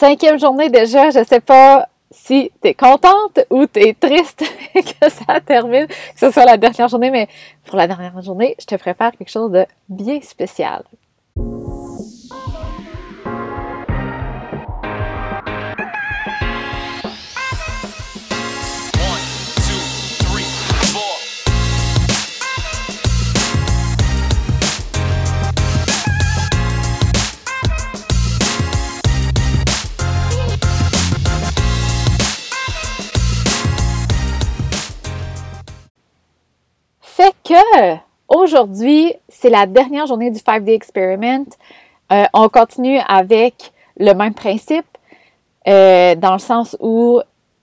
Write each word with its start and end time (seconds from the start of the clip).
Cinquième 0.00 0.38
journée 0.38 0.70
déjà, 0.70 1.10
je 1.10 1.22
sais 1.22 1.40
pas 1.40 1.86
si 2.10 2.50
tu 2.62 2.68
es 2.68 2.72
contente 2.72 3.38
ou 3.50 3.66
tu 3.66 3.80
es 3.80 3.92
triste 3.92 4.42
que 4.74 5.10
ça 5.10 5.42
termine, 5.42 5.86
que 5.88 5.94
ce 6.16 6.30
soit 6.30 6.46
la 6.46 6.56
dernière 6.56 6.88
journée, 6.88 7.10
mais 7.10 7.28
pour 7.66 7.76
la 7.76 7.86
dernière 7.86 8.18
journée, 8.22 8.56
je 8.58 8.64
te 8.64 8.76
prépare 8.76 9.12
quelque 9.12 9.28
chose 9.28 9.52
de 9.52 9.66
bien 9.90 10.18
spécial. 10.22 10.84
Aujourd'hui, 38.50 39.14
c'est 39.28 39.48
la 39.48 39.66
dernière 39.66 40.06
journée 40.06 40.30
du 40.30 40.38
5-Day 40.40 40.74
Experiment. 40.74 41.46
Euh, 42.10 42.24
on 42.32 42.48
continue 42.48 42.98
avec 43.06 43.72
le 43.96 44.12
même 44.12 44.34
principe, 44.34 44.86
euh, 45.68 46.16
dans 46.16 46.32
le 46.32 46.40
sens 46.40 46.76
où 46.80 47.20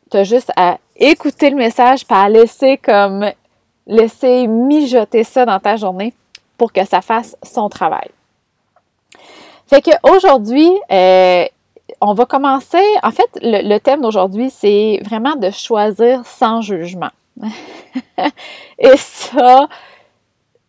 tu 0.10 0.16
as 0.16 0.24
juste 0.24 0.50
à 0.56 0.78
écouter 0.96 1.50
le 1.50 1.58
message, 1.58 2.06
pas 2.06 2.24
à 2.24 2.30
laisser 2.30 2.78
comme 2.78 3.30
laisser 3.86 4.48
mijoter 4.48 5.26
ça 5.26 5.46
dans 5.46 5.60
ta 5.60 5.76
journée 5.76 6.14
pour 6.58 6.72
que 6.72 6.86
ça 6.86 7.02
fasse 7.02 7.36
son 7.44 7.68
travail. 7.68 8.10
Fait 9.68 9.82
que 9.82 9.92
aujourd'hui, 10.16 10.72
euh, 10.90 11.46
on 12.00 12.14
va 12.14 12.26
commencer. 12.26 12.84
En 13.04 13.12
fait, 13.12 13.30
le 13.42 13.78
thème 13.80 14.02
d'aujourd'hui, 14.02 14.50
c'est 14.52 15.02
vraiment 15.04 15.36
de 15.36 15.52
choisir 15.52 16.26
sans 16.26 16.62
jugement. 16.62 17.12
et 18.80 18.96
ça, 18.96 19.68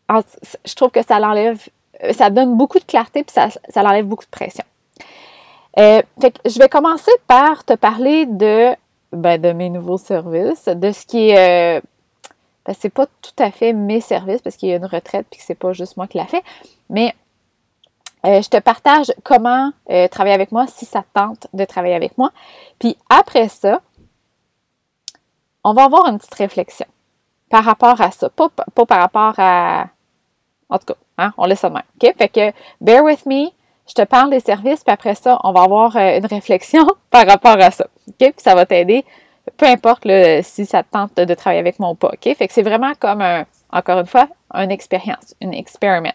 je 0.08 0.74
trouve 0.74 0.90
que 0.90 1.04
ça 1.04 1.18
l'enlève, 1.18 1.60
ça 2.12 2.30
donne 2.30 2.56
beaucoup 2.56 2.78
de 2.78 2.84
clarté 2.84 3.24
puis 3.24 3.32
ça, 3.32 3.48
ça 3.68 3.82
l'enlève 3.82 4.06
beaucoup 4.06 4.24
de 4.24 4.30
pression. 4.30 4.64
Euh, 5.78 6.02
je 6.44 6.58
vais 6.58 6.68
commencer 6.68 7.12
par 7.26 7.64
te 7.64 7.74
parler 7.74 8.26
de, 8.26 8.74
ben, 9.12 9.40
de 9.40 9.52
mes 9.52 9.70
nouveaux 9.70 9.98
services, 9.98 10.64
de 10.64 10.92
ce 10.92 11.06
qui 11.06 11.28
est. 11.28 11.78
Euh, 11.78 11.80
ben, 12.66 12.74
c'est 12.78 12.90
pas 12.90 13.06
tout 13.06 13.42
à 13.42 13.50
fait 13.50 13.72
mes 13.72 14.00
services 14.00 14.42
parce 14.42 14.56
qu'il 14.56 14.70
y 14.70 14.72
a 14.72 14.76
une 14.76 14.86
retraite 14.86 15.26
puis 15.30 15.38
que 15.38 15.46
c'est 15.46 15.54
pas 15.54 15.72
juste 15.72 15.96
moi 15.96 16.06
qui 16.06 16.18
l'a 16.18 16.26
fait, 16.26 16.42
mais 16.90 17.14
euh, 18.26 18.42
je 18.42 18.48
te 18.48 18.58
partage 18.58 19.12
comment 19.22 19.70
travailler 20.10 20.34
avec 20.34 20.50
moi 20.50 20.66
si 20.66 20.84
ça 20.84 21.04
tente 21.14 21.46
de 21.52 21.64
travailler 21.64 21.94
avec 21.94 22.18
moi. 22.18 22.32
Puis 22.78 22.96
après 23.08 23.48
ça, 23.48 23.80
on 25.62 25.72
va 25.74 25.84
avoir 25.84 26.08
une 26.08 26.18
petite 26.18 26.34
réflexion 26.34 26.86
par 27.48 27.64
rapport 27.64 28.00
à 28.00 28.10
ça. 28.10 28.28
Pas, 28.30 28.48
par 28.48 28.98
rapport 28.98 29.34
à. 29.38 29.86
En 30.70 30.78
tout 30.78 30.86
cas, 30.86 30.94
hein, 31.18 31.32
on 31.36 31.46
laisse 31.46 31.60
ça 31.60 31.70
de. 31.70 31.82
OK? 32.00 32.14
Fait 32.16 32.28
que, 32.28 32.52
bear 32.80 33.02
with 33.02 33.26
me, 33.26 33.48
je 33.88 33.94
te 33.94 34.02
parle 34.02 34.30
des 34.30 34.40
services, 34.40 34.84
puis 34.84 34.92
après 34.92 35.14
ça, 35.14 35.38
on 35.44 35.52
va 35.52 35.62
avoir 35.62 35.96
euh, 35.96 36.18
une 36.18 36.26
réflexion 36.26 36.86
par 37.10 37.26
rapport 37.26 37.58
à 37.58 37.70
ça. 37.70 37.86
OK? 38.08 38.16
Puis 38.18 38.32
ça 38.36 38.54
va 38.54 38.66
t'aider, 38.66 39.04
peu 39.56 39.66
importe 39.66 40.06
si 40.42 40.66
ça 40.66 40.82
te 40.82 40.90
tente 40.90 41.16
de 41.16 41.34
travailler 41.34 41.60
avec 41.60 41.78
moi 41.78 41.90
ou 41.90 41.94
pas. 41.94 42.08
OK? 42.08 42.34
Fait 42.36 42.48
que 42.48 42.52
c'est 42.52 42.62
vraiment 42.62 42.92
comme 42.98 43.22
un, 43.22 43.46
encore 43.72 43.98
une 43.98 44.06
fois, 44.06 44.28
une 44.54 44.70
expérience, 44.70 45.34
une 45.40 45.54
experiment. 45.54 46.12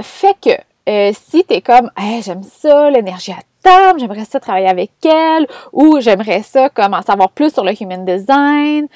Fait 0.00 0.36
que, 0.40 0.50
euh, 0.88 1.12
si 1.14 1.44
tu 1.44 1.54
es 1.54 1.60
comme, 1.60 1.90
j'aime 2.22 2.42
ça, 2.42 2.90
l'énergie 2.90 3.32
à 3.32 3.38
j'aimerais 3.98 4.24
ça 4.24 4.40
travailler 4.40 4.68
avec 4.68 4.90
elle, 5.04 5.46
ou 5.72 6.00
j'aimerais 6.00 6.42
ça 6.42 6.68
comme 6.68 6.94
en 6.94 7.02
savoir 7.02 7.30
plus 7.30 7.52
sur 7.52 7.64
le 7.64 7.72
human 7.80 8.04
design. 8.04 8.88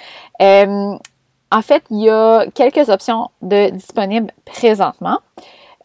En 1.51 1.63
fait, 1.63 1.83
il 1.91 2.03
y 2.03 2.11
a 2.11 2.47
quelques 2.55 2.89
options 2.89 3.31
de 3.43 3.71
disponibles 3.71 4.33
présentement. 4.45 5.19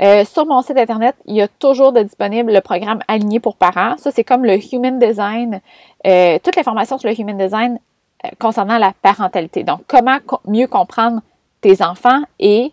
Euh, 0.02 0.26
sur 0.26 0.48
mon 0.48 0.62
site 0.64 0.78
internet, 0.78 1.16
il 1.26 1.36
y 1.36 1.42
a 1.42 1.48
toujours 1.48 1.92
de 1.92 2.02
disponible 2.02 2.52
le 2.52 2.62
programme 2.62 3.00
aligné 3.08 3.40
pour 3.40 3.56
parents. 3.56 3.96
Ça, 3.98 4.12
c'est 4.12 4.24
comme 4.24 4.44
le 4.44 4.58
human 4.74 4.98
design, 4.98 5.62
euh, 6.08 6.40
toute 6.44 6.56
l'information 6.56 6.98
sur 6.98 7.08
le 7.08 7.20
human 7.20 7.38
design 7.38 7.80
concernant 8.40 8.78
la 8.78 8.94
parentalité. 9.02 9.64
Donc, 9.64 9.82
comment 9.88 10.18
mieux 10.46 10.68
comprendre 10.68 11.22
tes 11.62 11.84
enfants 11.84 12.22
et 12.40 12.72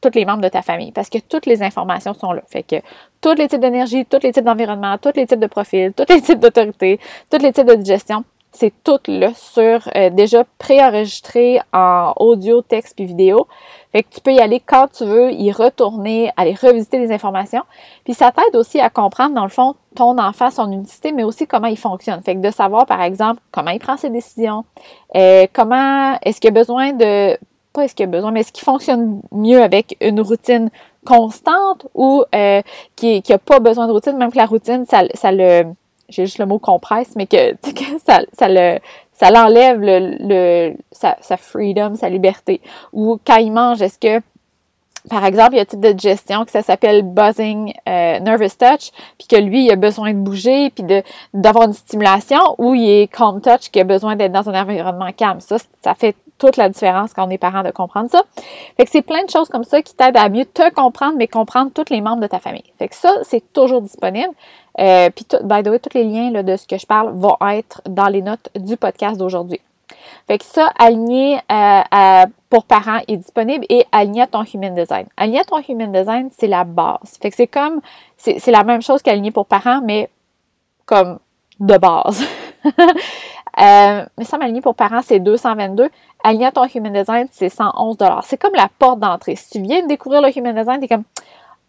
tous 0.00 0.10
les 0.14 0.24
membres 0.24 0.42
de 0.42 0.48
ta 0.48 0.62
famille 0.62 0.92
parce 0.92 1.08
que 1.08 1.18
toutes 1.18 1.46
les 1.46 1.62
informations 1.62 2.14
sont 2.14 2.32
là. 2.32 2.42
Fait 2.48 2.62
que 2.62 2.76
tous 3.20 3.34
les 3.34 3.48
types 3.48 3.60
d'énergie, 3.60 4.04
tous 4.04 4.18
les 4.22 4.32
types 4.32 4.44
d'environnement, 4.44 4.98
tous 4.98 5.12
les 5.16 5.26
types 5.26 5.40
de 5.40 5.46
profils, 5.46 5.92
tous 5.92 6.12
les 6.12 6.20
types 6.20 6.38
d'autorité, 6.38 7.00
tous 7.30 7.38
les 7.38 7.52
types 7.52 7.66
de 7.66 7.74
digestion, 7.74 8.24
c'est 8.56 8.72
tout 8.82 8.98
là 9.06 9.32
sur 9.34 9.88
euh, 9.94 10.10
déjà 10.10 10.44
préenregistré 10.58 11.60
en 11.72 12.12
audio, 12.16 12.62
texte 12.62 12.96
puis 12.96 13.04
vidéo. 13.04 13.46
Fait 13.92 14.02
que 14.02 14.14
tu 14.14 14.20
peux 14.20 14.32
y 14.32 14.40
aller 14.40 14.60
quand 14.60 14.88
tu 14.88 15.04
veux, 15.04 15.32
y 15.32 15.52
retourner, 15.52 16.30
aller 16.36 16.54
revisiter 16.54 16.98
les 16.98 17.12
informations. 17.12 17.62
Puis 18.04 18.14
ça 18.14 18.32
t'aide 18.32 18.56
aussi 18.56 18.80
à 18.80 18.90
comprendre 18.90 19.34
dans 19.34 19.44
le 19.44 19.50
fond 19.50 19.74
ton 19.94 20.18
enfant, 20.18 20.50
son 20.50 20.70
unicité, 20.72 21.12
mais 21.12 21.24
aussi 21.24 21.46
comment 21.46 21.68
il 21.68 21.78
fonctionne. 21.78 22.22
Fait 22.22 22.34
que 22.34 22.40
de 22.40 22.50
savoir 22.50 22.86
par 22.86 23.02
exemple 23.02 23.40
comment 23.52 23.70
il 23.70 23.78
prend 23.78 23.96
ses 23.96 24.10
décisions, 24.10 24.64
euh, 25.14 25.46
comment 25.52 26.18
est-ce 26.22 26.40
qu'il 26.40 26.48
a 26.48 26.52
besoin 26.52 26.92
de 26.92 27.38
pas 27.72 27.84
est-ce 27.84 27.94
qu'il 27.94 28.04
a 28.04 28.08
besoin, 28.08 28.30
mais 28.30 28.40
est-ce 28.40 28.52
qu'il 28.52 28.64
fonctionne 28.64 29.20
mieux 29.32 29.62
avec 29.62 29.96
une 30.00 30.20
routine 30.20 30.70
constante 31.04 31.86
ou 31.94 32.24
euh, 32.34 32.62
qui 32.96 33.22
n'a 33.28 33.38
pas 33.38 33.60
besoin 33.60 33.86
de 33.86 33.92
routine, 33.92 34.16
même 34.16 34.32
que 34.32 34.38
la 34.38 34.46
routine, 34.46 34.84
ça, 34.86 35.04
ça 35.14 35.30
le. 35.30 35.64
J'ai 36.08 36.26
juste 36.26 36.38
le 36.38 36.46
mot 36.46 36.58
compresse, 36.58 37.14
mais 37.16 37.26
que, 37.26 37.56
ça, 38.06 38.20
ça 38.32 38.48
le 38.48 38.78
ça 39.12 39.30
l'enlève 39.30 39.80
le, 39.80 40.16
le 40.20 40.76
sa, 40.92 41.16
sa, 41.22 41.38
freedom, 41.38 41.94
sa 41.94 42.10
liberté. 42.10 42.60
Ou 42.92 43.18
quand 43.26 43.36
il 43.36 43.50
mange, 43.50 43.80
est-ce 43.80 43.98
que 43.98 44.22
par 45.08 45.24
exemple, 45.24 45.52
il 45.52 45.56
y 45.56 45.58
a 45.60 45.62
un 45.62 45.66
type 45.66 45.80
de 45.80 45.98
gestion 45.98 46.44
que 46.44 46.50
ça 46.50 46.62
s'appelle 46.62 47.02
buzzing 47.02 47.72
euh, 47.88 48.18
nervous 48.18 48.56
touch, 48.58 48.90
puis 49.18 49.28
que 49.28 49.36
lui, 49.36 49.66
il 49.66 49.70
a 49.70 49.76
besoin 49.76 50.12
de 50.12 50.18
bouger, 50.18 50.70
puis 50.70 50.82
de 50.82 51.02
d'avoir 51.32 51.66
une 51.66 51.72
stimulation, 51.72 52.40
ou 52.58 52.74
il 52.74 52.88
est 52.88 53.06
calm 53.06 53.40
touch, 53.40 53.70
qui 53.70 53.80
a 53.80 53.84
besoin 53.84 54.16
d'être 54.16 54.32
dans 54.32 54.48
un 54.50 54.60
environnement 54.60 55.12
calme. 55.12 55.40
Ça, 55.40 55.58
ça 55.82 55.94
fait 55.94 56.16
toute 56.38 56.56
la 56.56 56.68
différence 56.68 57.14
quand 57.14 57.26
on 57.26 57.30
est 57.30 57.38
parent 57.38 57.62
de 57.62 57.70
comprendre 57.70 58.10
ça. 58.10 58.22
Fait 58.76 58.84
que 58.84 58.90
c'est 58.90 59.02
plein 59.02 59.24
de 59.24 59.30
choses 59.30 59.48
comme 59.48 59.64
ça 59.64 59.80
qui 59.80 59.94
t'aident 59.94 60.16
à 60.16 60.28
mieux 60.28 60.44
te 60.44 60.70
comprendre, 60.70 61.14
mais 61.16 61.28
comprendre 61.28 61.70
tous 61.72 61.90
les 61.90 62.00
membres 62.00 62.20
de 62.20 62.26
ta 62.26 62.40
famille. 62.40 62.64
Fait 62.78 62.88
que 62.88 62.94
ça, 62.94 63.14
c'est 63.22 63.52
toujours 63.52 63.82
disponible. 63.82 64.32
Euh, 64.78 65.10
puis, 65.10 65.26
by 65.42 65.62
the 65.62 65.68
way, 65.68 65.78
tous 65.78 65.96
les 65.96 66.04
liens 66.04 66.42
de 66.42 66.56
ce 66.56 66.66
que 66.66 66.78
je 66.78 66.86
parle 66.86 67.12
vont 67.14 67.36
être 67.50 67.80
dans 67.86 68.08
les 68.08 68.22
notes 68.22 68.50
du 68.56 68.76
podcast 68.76 69.18
d'aujourd'hui. 69.18 69.60
Fait 70.26 70.38
que 70.38 70.44
ça, 70.44 70.72
aligné 70.78 71.38
euh, 71.50 72.26
pour 72.50 72.64
parents 72.64 72.98
est 73.06 73.16
disponible 73.16 73.64
et 73.68 73.86
aligné 73.92 74.22
à 74.22 74.26
ton 74.26 74.42
human 74.42 74.74
design. 74.74 75.06
Aligné 75.16 75.40
à 75.40 75.44
ton 75.44 75.58
human 75.66 75.92
design, 75.92 76.28
c'est 76.36 76.48
la 76.48 76.64
base. 76.64 77.16
Fait 77.20 77.30
que 77.30 77.36
c'est 77.36 77.46
comme, 77.46 77.80
c'est 78.16 78.50
la 78.50 78.64
même 78.64 78.82
chose 78.82 79.02
qu'aligné 79.02 79.30
pour 79.30 79.46
parents, 79.46 79.80
mais 79.82 80.10
comme 80.84 81.18
de 81.60 81.78
base. 81.78 82.24
mais 83.56 84.24
ça, 84.24 84.36
aligné 84.40 84.60
pour 84.60 84.74
parents, 84.74 85.02
c'est 85.02 85.20
222. 85.20 85.88
Aligné 86.24 86.46
à 86.46 86.52
ton 86.52 86.66
human 86.66 86.92
design, 86.92 87.28
c'est 87.30 87.48
111 87.48 87.96
C'est 88.24 88.36
comme 88.36 88.54
la 88.54 88.68
porte 88.78 88.98
d'entrée. 88.98 89.36
Si 89.36 89.50
tu 89.50 89.60
viens 89.60 89.82
de 89.82 89.88
découvrir 89.88 90.22
le 90.22 90.36
human 90.36 90.54
design, 90.54 90.80
t'es 90.80 90.88
comme, 90.88 91.04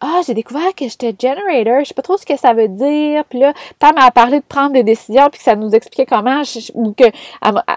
ah, 0.00 0.20
j'ai 0.24 0.34
découvert 0.34 0.74
que 0.76 0.88
j'étais 0.88 1.14
generator, 1.18 1.80
je 1.80 1.86
sais 1.86 1.94
pas 1.94 2.02
trop 2.02 2.16
ce 2.16 2.24
que 2.24 2.36
ça 2.36 2.52
veut 2.52 2.68
dire. 2.68 3.24
Puis 3.24 3.40
là, 3.40 3.52
Pam 3.80 3.94
a 3.96 4.10
parlé 4.12 4.38
de 4.38 4.44
prendre 4.44 4.72
des 4.72 4.84
décisions, 4.84 5.28
puis 5.28 5.38
que 5.38 5.44
ça 5.44 5.56
nous 5.56 5.74
expliquait 5.74 6.06
comment, 6.06 6.42
que 6.42 7.04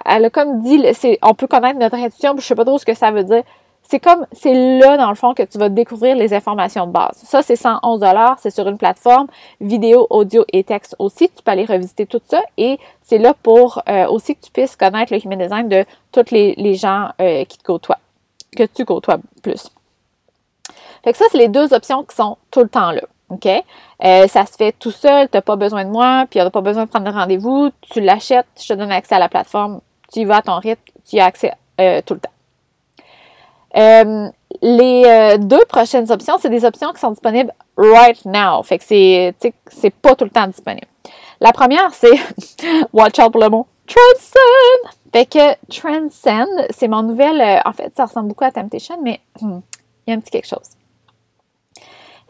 elle, 0.06 0.26
a 0.26 0.30
comme 0.30 0.62
dit, 0.62 0.84
c'est, 0.94 1.18
on 1.24 1.34
peut 1.34 1.48
connaître 1.48 1.80
notre 1.80 1.96
intuition, 1.96 2.34
puis 2.34 2.44
je 2.44 2.48
sais 2.48 2.56
pas 2.56 2.66
trop 2.66 2.78
ce 2.78 2.86
que 2.86 2.94
ça 2.94 3.10
veut 3.10 3.24
dire. 3.24 3.44
C'est 3.84 4.00
comme, 4.00 4.26
c'est 4.32 4.54
là, 4.54 4.98
dans 4.98 5.10
le 5.10 5.16
fond, 5.16 5.34
que 5.34 5.44
tu 5.44 5.58
vas 5.58 5.68
découvrir 5.68 6.16
les 6.16 6.34
informations 6.34 6.86
de 6.86 6.92
base. 6.92 7.18
Ça, 7.24 7.42
c'est 7.42 7.56
111 7.56 8.06
c'est 8.38 8.52
sur 8.52 8.68
une 8.68 8.78
plateforme 8.78 9.28
vidéo, 9.60 10.06
audio 10.10 10.46
et 10.54 10.64
texte 10.64 10.96
aussi. 11.00 11.28
Tu 11.30 11.44
peux 11.44 11.52
aller 11.52 11.66
revisiter 11.66 12.06
tout 12.06 12.22
ça 12.26 12.42
et 12.58 12.80
c'est 13.02 13.18
là 13.18 13.34
pour 13.34 13.82
euh, 13.90 14.08
aussi 14.08 14.36
que 14.36 14.42
tu 14.46 14.52
puisses 14.52 14.76
connaître 14.76 15.12
le 15.12 15.20
human 15.26 15.40
design 15.40 15.68
de 15.68 15.84
tous 16.12 16.32
les, 16.32 16.54
les 16.58 16.76
gens 16.76 17.10
euh, 17.20 17.44
qui 17.46 17.58
te 17.58 17.64
côtoient, 17.64 18.00
que 18.56 18.64
tu 18.64 18.86
côtoies 18.86 19.18
plus. 19.42 19.72
Fait 21.04 21.12
que 21.12 21.18
ça, 21.18 21.26
c'est 21.32 21.38
les 21.38 21.48
deux 21.48 21.74
options 21.74 22.04
qui 22.04 22.16
sont 22.16 22.38
tout 22.52 22.62
le 22.62 22.70
temps 22.70 22.92
là. 22.92 23.02
OK? 23.32 23.48
Euh, 23.48 24.28
ça 24.28 24.46
se 24.46 24.56
fait 24.58 24.74
tout 24.74 24.92
seul, 24.92 25.30
tu 25.30 25.38
n'as 25.38 25.42
pas 25.42 25.56
besoin 25.56 25.86
de 25.86 25.90
moi, 25.90 26.26
puis 26.30 26.40
tu 26.40 26.44
n'as 26.44 26.50
pas 26.50 26.62
besoin 26.62 26.86
de 26.86 26.90
prendre 26.90 27.10
de 27.10 27.16
rendez-vous, 27.16 27.72
tu 27.82 28.02
l'achètes, 28.02 28.48
je 28.60 28.68
te 28.68 28.74
donne 28.74 28.92
accès 28.92 29.16
à 29.16 29.20
la 29.20 29.30
plateforme, 29.30 29.80
tu 30.12 30.20
y 30.20 30.26
vas 30.26 30.38
à 30.38 30.42
ton 30.42 30.58
rythme, 30.58 30.82
tu 31.08 31.20
as 31.20 31.26
accès 31.26 31.54
euh, 31.80 32.02
tout 32.06 32.16
le 32.16 32.20
temps. 32.20 32.30
Euh, 33.78 34.30
les 34.62 35.38
deux 35.40 35.64
prochaines 35.70 36.12
options, 36.12 36.38
c'est 36.40 36.50
des 36.50 36.66
options 36.66 36.92
qui 36.92 37.00
sont 37.00 37.12
disponibles 37.12 37.54
right 37.78 38.24
now. 38.26 38.62
Fait 38.64 38.78
que 38.80 38.84
c'est, 38.84 39.34
c'est 39.68 39.94
pas 39.94 40.14
tout 40.14 40.26
le 40.26 40.30
temps 40.30 40.48
disponible. 40.48 40.88
La 41.40 41.54
première, 41.54 41.94
c'est, 41.94 42.20
watch 42.94 43.18
out 43.20 43.32
pour 43.32 43.42
le 43.42 43.50
mot, 43.50 43.66
Transcend! 43.88 44.94
Fait 45.14 45.26
que 45.26 45.56
Transcend, 45.70 46.68
c'est 46.70 46.90
mon 46.90 47.04
nouvel, 47.04 47.62
en 47.64 47.72
fait, 47.72 47.94
ça 47.96 48.06
ressemble 48.06 48.28
beaucoup 48.30 48.44
à 48.44 48.52
Temptation, 48.52 48.98
mais 49.02 49.22
hmm, 49.40 49.60
il 50.06 50.12
y 50.12 50.14
a 50.14 50.18
un 50.18 50.20
petit 50.20 50.32
quelque 50.32 50.48
chose 50.48 50.81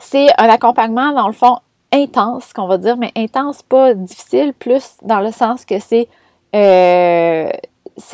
c'est 0.01 0.27
un 0.37 0.49
accompagnement, 0.49 1.13
dans 1.13 1.27
le 1.27 1.33
fond, 1.33 1.57
intense, 1.91 2.53
qu'on 2.53 2.67
va 2.67 2.77
dire, 2.77 2.97
mais 2.97 3.11
intense, 3.15 3.61
pas 3.61 3.93
difficile, 3.93 4.53
plus 4.53 4.97
dans 5.03 5.19
le 5.19 5.31
sens 5.31 5.65
que 5.65 5.79
c'est 5.79 6.07
euh, 6.55 7.49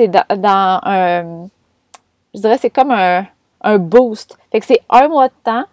dans, 0.10 0.80
un 0.84 1.48
je 2.34 2.42
dirais 2.42 2.58
c'est 2.58 2.70
comme 2.70 2.92
un, 2.92 3.26
boost. 3.80 4.38
Fait 4.52 4.60
que 4.60 4.66
c'est 4.66 4.82
un 4.90 5.08
mois 5.08 5.28
de 5.28 5.34
temps 5.44 5.64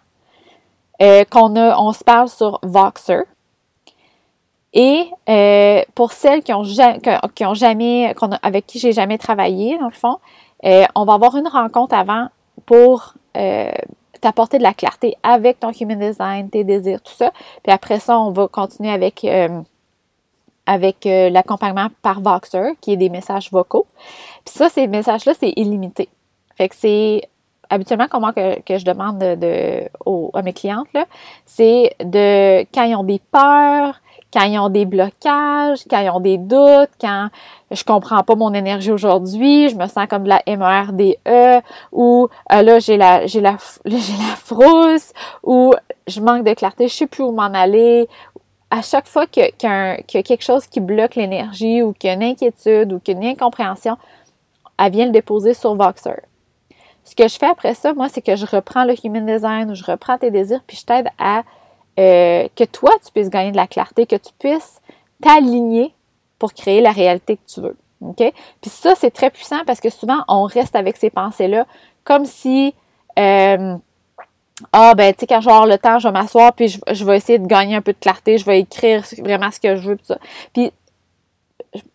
euh, 1.01 1.23
qu'on 1.29 1.55
a, 1.55 1.77
on 1.77 1.91
se 1.91 2.03
parle 2.03 2.29
sur 2.29 2.59
Voxer. 2.63 3.23
Et 4.73 5.09
euh, 5.29 5.81
pour 5.93 6.11
celles 6.11 6.43
qui 6.43 6.53
ont, 6.53 6.63
qui 7.33 7.45
ont 7.45 7.53
jamais, 7.53 8.13
avec 8.41 8.65
qui 8.65 8.79
j'ai 8.79 8.91
jamais 8.91 9.17
travaillé, 9.17 9.77
dans 9.77 9.85
le 9.85 9.91
fond, 9.91 10.17
on 10.63 11.05
va 11.05 11.13
avoir 11.13 11.35
une 11.35 11.47
rencontre 11.47 11.95
avant 11.95 12.27
pour 12.65 13.13
t'apporter 14.25 14.57
de 14.57 14.63
la 14.63 14.73
clarté 14.73 15.15
avec 15.21 15.59
ton 15.59 15.71
human 15.71 15.99
design, 15.99 16.49
tes 16.49 16.63
désirs, 16.63 16.99
tout 17.03 17.13
ça. 17.13 17.31
Puis 17.63 17.71
après 17.71 17.99
ça, 17.99 18.19
on 18.19 18.31
va 18.31 18.47
continuer 18.47 18.89
avec, 18.89 19.23
euh, 19.23 19.61
avec 20.65 21.05
l'accompagnement 21.05 21.89
par 22.01 22.21
Voxer, 22.21 22.73
qui 22.81 22.93
est 22.93 22.97
des 22.97 23.09
messages 23.09 23.51
vocaux. 23.51 23.85
Puis 24.43 24.55
ça, 24.55 24.67
ces 24.69 24.87
messages-là, 24.87 25.33
c'est 25.39 25.53
illimité. 25.55 26.09
Fait 26.55 26.69
que 26.69 26.75
c'est 26.75 27.29
habituellement 27.69 28.07
comment 28.09 28.33
que, 28.33 28.59
que 28.61 28.79
je 28.79 28.85
demande 28.85 29.19
de, 29.19 29.35
de 29.35 29.89
à 30.33 30.41
mes 30.41 30.53
clientes, 30.53 30.87
c'est 31.45 31.95
de 31.99 32.61
quand 32.73 32.83
ils 32.83 32.95
ont 32.95 33.03
des 33.03 33.21
peurs, 33.31 34.01
quand 34.35 34.43
ils 34.43 34.59
ont 34.59 34.69
des 34.69 34.85
blocages, 34.85 35.85
quand 35.89 36.01
ils 36.01 36.09
ont 36.09 36.19
des 36.19 36.37
doutes, 36.37 36.89
quand 36.99 37.29
je 37.71 37.83
comprends 37.85 38.21
pas 38.21 38.35
mon 38.35 38.53
énergie 38.53 38.91
aujourd'hui, 38.91 39.69
je 39.69 39.75
me 39.75 39.87
sens 39.87 40.07
comme 40.09 40.23
de 40.23 40.29
la 40.29 40.43
MRDE, 40.45 41.63
ou 41.93 42.27
euh, 42.51 42.61
là 42.61 42.79
j'ai 42.79 42.97
la 42.97 43.25
j'ai 43.27 43.39
la 43.39 43.55
j'ai 43.85 43.97
la 43.97 44.35
frousse, 44.35 45.13
ou 45.41 45.73
je 46.07 46.19
manque 46.19 46.43
de 46.43 46.53
clarté, 46.53 46.89
je 46.89 46.93
sais 46.93 47.07
plus 47.07 47.23
où 47.23 47.31
m'en 47.31 47.43
aller. 47.43 48.09
À 48.71 48.81
chaque 48.81 49.07
fois 49.07 49.25
qu'il 49.25 49.43
y, 49.63 49.65
a 49.67 50.01
quelque 50.03 50.43
chose 50.43 50.67
qui 50.67 50.81
bloque 50.81 51.15
l'énergie 51.15 51.81
ou 51.81 51.93
qu'il 51.93 52.09
y 52.09 52.11
a 52.11 52.15
une 52.15 52.23
inquiétude 52.23 52.91
ou 52.91 52.99
qu'il 52.99 53.15
y 53.15 53.17
a 53.17 53.21
une 53.21 53.27
incompréhension, 53.29 53.95
elle 54.77 54.91
vient 54.91 55.05
le 55.05 55.11
déposer 55.11 55.53
sur 55.53 55.75
Voxer. 55.75 56.23
Ce 57.05 57.15
que 57.15 57.27
je 57.27 57.37
fais 57.37 57.45
après 57.45 57.75
ça, 57.75 57.93
moi, 57.93 58.09
c'est 58.09 58.21
que 58.21 58.35
je 58.35 58.45
reprends 58.45 58.83
le 58.83 58.95
Human 59.05 59.25
Design, 59.25 59.71
ou 59.71 59.75
je 59.75 59.83
reprends 59.83 60.17
tes 60.17 60.31
désirs, 60.31 60.61
puis 60.67 60.75
je 60.75 60.85
t'aide 60.85 61.07
à 61.19 61.43
euh, 61.99 62.47
que 62.55 62.63
toi, 62.63 62.91
tu 63.05 63.11
puisses 63.11 63.29
gagner 63.29 63.51
de 63.51 63.57
la 63.57 63.67
clarté, 63.67 64.05
que 64.05 64.15
tu 64.15 64.31
puisses 64.37 64.81
t'aligner 65.21 65.93
pour 66.39 66.53
créer 66.53 66.81
la 66.81 66.91
réalité 66.91 67.37
que 67.37 67.45
tu 67.47 67.61
veux. 67.61 67.77
OK? 68.01 68.33
Puis 68.61 68.69
ça, 68.69 68.93
c'est 68.95 69.11
très 69.11 69.29
puissant 69.29 69.63
parce 69.65 69.79
que 69.79 69.89
souvent, 69.89 70.23
on 70.27 70.43
reste 70.43 70.75
avec 70.75 70.97
ces 70.97 71.09
pensées-là 71.09 71.65
comme 72.03 72.25
si, 72.25 72.73
euh, 73.17 73.77
ah, 74.71 74.93
ben, 74.95 75.13
tu 75.13 75.21
sais, 75.21 75.27
quand 75.27 75.41
je 75.41 75.45
vais 75.45 75.51
avoir 75.51 75.67
le 75.67 75.77
temps, 75.77 75.99
je 75.99 76.07
vais 76.07 76.11
m'asseoir, 76.11 76.53
puis 76.53 76.67
je, 76.67 77.05
vais 77.05 77.17
essayer 77.17 77.39
de 77.39 77.47
gagner 77.47 77.75
un 77.75 77.81
peu 77.81 77.93
de 77.93 77.97
clarté, 77.99 78.37
je 78.37 78.45
vais 78.45 78.59
écrire 78.59 79.03
vraiment 79.19 79.51
ce 79.51 79.59
que 79.59 79.75
je 79.75 79.89
veux, 79.89 79.95
puis 79.95 80.05
ça. 80.05 80.17
Puis, 80.53 80.71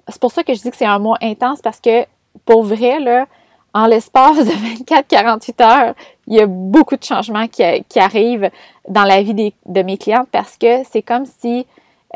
c'est 0.08 0.20
pour 0.20 0.32
ça 0.32 0.42
que 0.42 0.52
je 0.52 0.60
dis 0.60 0.70
que 0.70 0.76
c'est 0.76 0.84
un 0.84 0.98
mois 0.98 1.16
intense 1.22 1.60
parce 1.62 1.80
que, 1.80 2.04
pour 2.44 2.62
vrai, 2.62 3.00
là, 3.00 3.26
en 3.74 3.86
l'espace 3.86 4.38
de 4.38 4.52
24-48 4.84 5.62
heures, 5.62 5.94
il 6.26 6.36
y 6.36 6.40
a 6.40 6.46
beaucoup 6.46 6.96
de 6.96 7.04
changements 7.04 7.46
qui, 7.48 7.62
arrivent 7.96 8.50
dans 8.88 9.04
la 9.04 9.22
vie 9.22 9.54
de 9.66 9.82
mes 9.82 9.98
clientes 9.98 10.28
parce 10.30 10.56
que 10.56 10.82
c'est 10.90 11.02
comme 11.02 11.24
si 11.26 11.66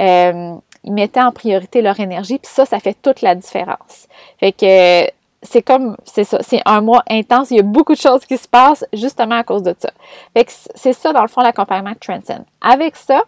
euh, 0.00 0.54
ils 0.84 0.92
mettaient 0.92 1.22
en 1.22 1.32
priorité 1.32 1.82
leur 1.82 1.98
énergie, 2.00 2.38
puis 2.38 2.50
ça, 2.52 2.66
ça 2.66 2.78
fait 2.78 2.96
toute 3.00 3.22
la 3.22 3.34
différence. 3.34 4.06
Fait 4.38 5.12
c'est 5.44 5.62
comme, 5.62 5.96
c'est 6.04 6.24
ça, 6.24 6.38
c'est 6.42 6.62
un 6.64 6.80
mois 6.80 7.02
intense, 7.08 7.50
il 7.50 7.58
y 7.58 7.60
a 7.60 7.64
beaucoup 7.64 7.92
de 7.92 8.00
choses 8.00 8.24
qui 8.24 8.38
se 8.38 8.48
passent 8.48 8.84
justement 8.92 9.36
à 9.36 9.44
cause 9.44 9.62
de 9.62 9.74
ça. 9.78 9.90
Fait 10.34 10.46
c'est 10.74 10.94
ça, 10.94 11.12
dans 11.12 11.22
le 11.22 11.28
fond, 11.28 11.42
l'accompagnement 11.42 11.92
Transcend. 12.00 12.44
Avec 12.60 12.96
ça, 12.96 13.22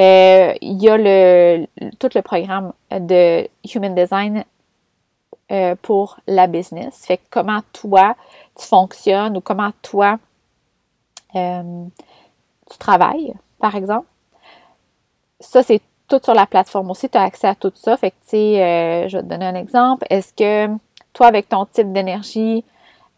euh, 0.00 0.52
il 0.60 0.82
y 0.82 0.88
a 0.88 0.96
le, 0.96 1.66
tout 2.00 2.08
le 2.14 2.22
programme 2.22 2.72
de 2.90 3.48
Human 3.72 3.94
Design 3.94 4.44
euh, 5.52 5.74
pour 5.82 6.18
la 6.26 6.46
business. 6.46 7.04
Fait 7.06 7.18
que 7.18 7.22
comment 7.30 7.60
toi, 7.72 8.16
tu 8.58 8.66
fonctionnes 8.66 9.36
ou 9.36 9.40
comment 9.40 9.72
toi, 9.82 10.18
euh, 11.34 11.84
tu 12.70 12.78
travailles, 12.78 13.34
par 13.58 13.74
exemple. 13.76 14.06
Ça, 15.40 15.62
c'est 15.62 15.82
tout 16.08 16.20
sur 16.22 16.34
la 16.34 16.46
plateforme 16.46 16.90
aussi. 16.90 17.08
Tu 17.08 17.18
as 17.18 17.22
accès 17.22 17.48
à 17.48 17.54
tout 17.54 17.72
ça. 17.74 17.96
Fait 17.96 18.10
que, 18.10 18.16
tu 18.22 18.30
sais, 18.30 18.62
euh, 18.62 19.08
je 19.08 19.16
vais 19.16 19.22
te 19.22 19.28
donner 19.28 19.46
un 19.46 19.54
exemple. 19.54 20.06
Est-ce 20.10 20.32
que 20.32 20.74
toi, 21.12 21.26
avec 21.26 21.48
ton 21.48 21.66
type 21.66 21.92
d'énergie, 21.92 22.64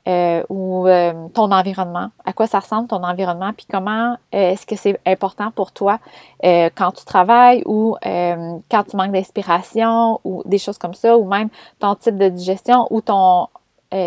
euh, 0.06 0.44
ou 0.48 0.86
euh, 0.86 1.28
ton 1.34 1.50
environnement, 1.50 2.10
à 2.24 2.32
quoi 2.32 2.46
ça 2.46 2.60
ressemble 2.60 2.86
ton 2.86 3.02
environnement, 3.02 3.52
puis 3.52 3.66
comment 3.68 4.12
euh, 4.12 4.52
est-ce 4.52 4.64
que 4.64 4.76
c'est 4.76 5.00
important 5.04 5.50
pour 5.50 5.72
toi 5.72 5.98
quand 6.42 6.92
tu 6.92 7.04
travailles 7.04 7.62
ou 7.66 7.96
quand 8.02 8.84
tu 8.88 8.96
manques 8.96 9.10
d'inspiration 9.10 10.20
ou 10.22 10.42
des 10.44 10.58
choses 10.58 10.78
comme 10.78 10.94
ça, 10.94 11.16
ou 11.18 11.24
même 11.24 11.48
ton 11.80 11.96
type 11.96 12.16
de 12.16 12.28
digestion 12.28 12.86
ou 12.90 13.00
ton 13.00 13.48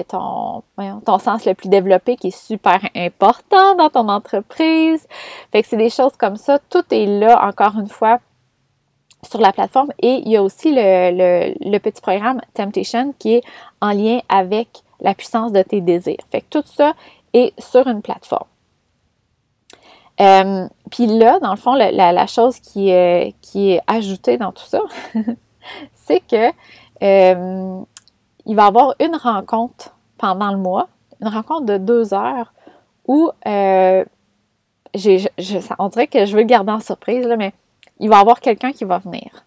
ton, 0.07 0.63
ton 1.05 1.19
sens 1.19 1.45
le 1.45 1.53
plus 1.53 1.67
développé 1.67 2.15
qui 2.15 2.27
est 2.27 2.37
super 2.37 2.79
important 2.95 3.75
dans 3.75 3.89
ton 3.89 4.07
entreprise. 4.07 5.05
Fait 5.51 5.63
que 5.63 5.67
c'est 5.67 5.77
des 5.77 5.89
choses 5.89 6.15
comme 6.15 6.35
ça. 6.37 6.59
Tout 6.69 6.83
est 6.91 7.07
là, 7.07 7.45
encore 7.45 7.77
une 7.77 7.87
fois, 7.87 8.19
sur 9.29 9.41
la 9.41 9.51
plateforme. 9.51 9.91
Et 9.99 10.21
il 10.25 10.29
y 10.29 10.37
a 10.37 10.43
aussi 10.43 10.71
le, 10.71 11.11
le, 11.11 11.71
le 11.71 11.79
petit 11.79 12.01
programme 12.01 12.39
Temptation 12.53 13.13
qui 13.17 13.35
est 13.35 13.43
en 13.81 13.91
lien 13.91 14.19
avec 14.29 14.83
la 15.01 15.13
puissance 15.13 15.51
de 15.51 15.61
tes 15.61 15.81
désirs. 15.81 16.17
Fait 16.31 16.41
que 16.41 16.47
tout 16.49 16.63
ça 16.65 16.93
est 17.33 17.59
sur 17.59 17.87
une 17.87 18.01
plateforme. 18.01 18.47
Euh, 20.21 20.67
puis 20.91 21.07
là, 21.07 21.39
dans 21.39 21.51
le 21.51 21.57
fond, 21.57 21.73
la, 21.75 22.27
chose 22.27 22.59
qui, 22.59 22.89
est, 22.89 23.35
qui 23.41 23.71
est 23.71 23.81
ajoutée 23.87 24.37
dans 24.37 24.51
tout 24.51 24.65
ça, 24.65 24.81
c'est 25.93 26.19
que 26.19 26.51
euh, 27.01 27.81
il 28.45 28.55
va 28.55 28.63
y 28.63 28.67
avoir 28.67 28.95
une 28.99 29.15
rencontre 29.15 29.95
pendant 30.17 30.51
le 30.51 30.57
mois, 30.57 30.89
une 31.21 31.29
rencontre 31.29 31.65
de 31.65 31.77
deux 31.77 32.13
heures 32.13 32.53
où 33.07 33.31
euh, 33.47 34.03
on 35.79 35.87
dirait 35.89 36.07
que 36.07 36.25
je 36.25 36.33
veux 36.33 36.41
le 36.41 36.47
garder 36.47 36.71
en 36.71 36.79
surprise, 36.79 37.27
mais 37.37 37.53
il 37.99 38.09
va 38.09 38.17
y 38.17 38.21
avoir 38.21 38.41
quelqu'un 38.41 38.71
qui 38.71 38.83
va 38.83 38.97
venir. 38.97 39.45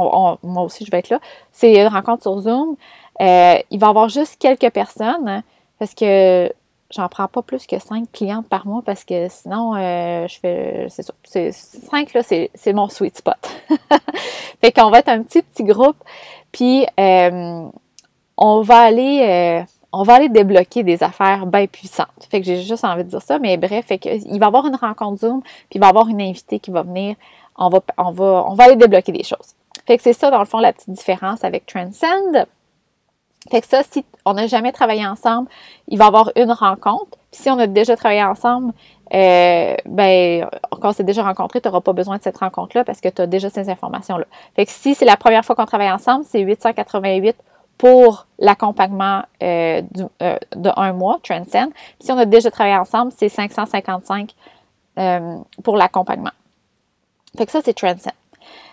moi 0.00 0.62
aussi, 0.62 0.84
je 0.86 0.90
vais 0.90 0.98
être 0.98 1.10
là. 1.10 1.20
C'est 1.52 1.74
une 1.74 1.88
rencontre 1.88 2.22
sur 2.22 2.38
Zoom. 2.38 2.76
Euh, 3.20 3.58
il 3.70 3.78
va 3.78 3.86
y 3.86 3.90
avoir 3.90 4.08
juste 4.08 4.36
quelques 4.38 4.70
personnes 4.70 5.42
parce 5.78 5.94
que 5.94 6.52
j'en 6.90 7.08
prends 7.08 7.28
pas 7.28 7.42
plus 7.42 7.66
que 7.66 7.78
cinq 7.78 8.10
clientes 8.12 8.48
par 8.48 8.66
mois 8.66 8.82
parce 8.84 9.04
que 9.04 9.28
sinon, 9.28 9.74
euh, 9.74 10.26
je 10.28 10.38
fais. 10.38 10.86
C'est 10.88 11.02
ça. 11.02 11.14
C'est, 11.24 11.52
cinq, 11.52 12.12
là, 12.14 12.22
c'est, 12.22 12.72
mon 12.72 12.88
sweet 12.88 13.16
spot. 13.16 13.36
fait 14.60 14.72
qu'on 14.72 14.90
va 14.90 14.98
être 15.00 15.08
un 15.08 15.22
petit, 15.22 15.42
petit 15.42 15.64
groupe. 15.64 15.96
Puis, 16.52 16.86
euh, 16.98 17.68
on 18.36 18.60
va 18.62 18.78
aller. 18.78 19.64
on 19.92 20.02
va 20.02 20.14
aller 20.14 20.28
débloquer 20.28 20.82
des 20.82 21.02
affaires 21.02 21.46
bien 21.46 21.66
puissantes. 21.66 22.08
Fait 22.30 22.40
que 22.40 22.46
j'ai 22.46 22.62
juste 22.62 22.84
envie 22.84 23.04
de 23.04 23.10
dire 23.10 23.22
ça, 23.22 23.38
mais 23.38 23.56
bref, 23.56 23.86
fait 23.86 23.98
que, 23.98 24.08
il 24.08 24.38
va 24.38 24.46
y 24.46 24.48
avoir 24.48 24.66
une 24.66 24.76
rencontre 24.76 25.20
Zoom, 25.20 25.40
puis 25.42 25.76
il 25.76 25.80
va 25.80 25.86
y 25.86 25.90
avoir 25.90 26.08
une 26.08 26.20
invitée 26.20 26.58
qui 26.58 26.70
va 26.70 26.82
venir. 26.82 27.16
On 27.56 27.68
va, 27.68 27.80
on 27.98 28.10
va, 28.10 28.44
on 28.48 28.54
va 28.54 28.64
aller 28.64 28.76
débloquer 28.76 29.12
des 29.12 29.22
choses. 29.22 29.54
Fait 29.86 29.96
que 29.96 30.02
c'est 30.02 30.12
ça, 30.12 30.30
dans 30.30 30.40
le 30.40 30.46
fond, 30.46 30.58
la 30.58 30.72
petite 30.72 30.90
différence 30.90 31.44
avec 31.44 31.66
Transcend. 31.66 32.46
Fait 33.50 33.60
que 33.60 33.66
ça, 33.66 33.82
si 33.82 34.04
on 34.24 34.34
n'a 34.34 34.46
jamais 34.46 34.72
travaillé 34.72 35.06
ensemble, 35.06 35.48
il 35.88 35.98
va 35.98 36.06
y 36.06 36.08
avoir 36.08 36.32
une 36.36 36.50
rencontre. 36.50 37.18
Puis 37.30 37.42
si 37.42 37.50
on 37.50 37.58
a 37.58 37.66
déjà 37.66 37.96
travaillé 37.96 38.24
ensemble, 38.24 38.72
euh, 39.12 39.76
ben, 39.84 40.48
quand 40.70 40.88
on 40.88 40.92
s'est 40.92 41.04
déjà 41.04 41.22
rencontré, 41.22 41.60
tu 41.60 41.68
n'auras 41.68 41.80
pas 41.80 41.92
besoin 41.92 42.16
de 42.16 42.22
cette 42.22 42.38
rencontre-là 42.38 42.84
parce 42.84 43.00
que 43.00 43.08
tu 43.08 43.20
as 43.20 43.26
déjà 43.26 43.50
ces 43.50 43.68
informations-là. 43.68 44.24
Fait 44.56 44.64
que 44.64 44.72
si 44.72 44.94
c'est 44.94 45.04
la 45.04 45.16
première 45.16 45.44
fois 45.44 45.54
qu'on 45.54 45.66
travaille 45.66 45.90
ensemble, 45.90 46.24
c'est 46.24 46.40
888 46.40 47.36
pour 47.78 48.26
l'accompagnement 48.38 49.22
euh, 49.42 49.82
euh, 50.22 50.36
de 50.56 50.70
un 50.76 50.92
mois, 50.92 51.18
Transcend. 51.22 51.70
Puis 51.72 52.06
si 52.06 52.12
on 52.12 52.18
a 52.18 52.24
déjà 52.24 52.50
travaillé 52.50 52.76
ensemble, 52.76 53.12
c'est 53.16 53.28
555 53.28 54.30
euh, 54.98 55.38
pour 55.62 55.76
l'accompagnement. 55.76 56.30
Fait 57.36 57.46
que 57.46 57.52
ça, 57.52 57.60
c'est 57.64 57.74
Transcend. 57.74 58.14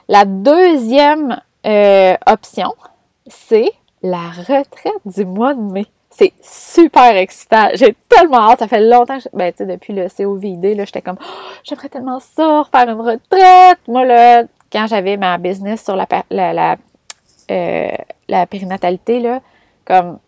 La 0.08 0.25
deuxième 0.25 1.42
option, 2.25 2.74
c'est 3.28 3.72
la 4.03 4.29
retraite 4.29 5.01
du 5.05 5.25
mois 5.25 5.53
de 5.53 5.62
mai. 5.62 5.86
C'est 6.10 6.34
super 6.41 7.15
excitant. 7.15 7.70
J'ai 7.74 7.96
tellement 8.10 8.50
hâte. 8.50 8.60
Ça 8.60 8.67
fait 8.67 8.81
longtemps 8.81 9.17
que, 9.20 9.29
ben, 9.34 9.51
tu 9.51 9.60
sais, 9.60 9.65
depuis 9.65 9.93
le 9.93 10.08
COVID, 10.10 10.75
là, 10.75 10.86
j'étais 10.86 11.01
comme, 11.01 11.17
oh, 11.22 11.51
j'aimerais 11.63 11.89
tellement 11.89 12.20
ça, 12.20 12.63
faire 12.72 12.89
une 12.89 13.00
retraite. 13.00 13.79
Moi, 13.88 14.03
là, 14.05 14.43
quand 14.72 14.88
j'avais 14.88 15.15
ma 15.15 15.38
business 15.38 15.84
sur 15.84 15.96
la, 15.96 16.08
la, 16.29 16.53
la, 16.53 16.75
euh, 17.50 17.91
la 18.27 18.46
périnatalité, 18.46 19.22
là, 19.22 19.39
comme, 19.86 20.20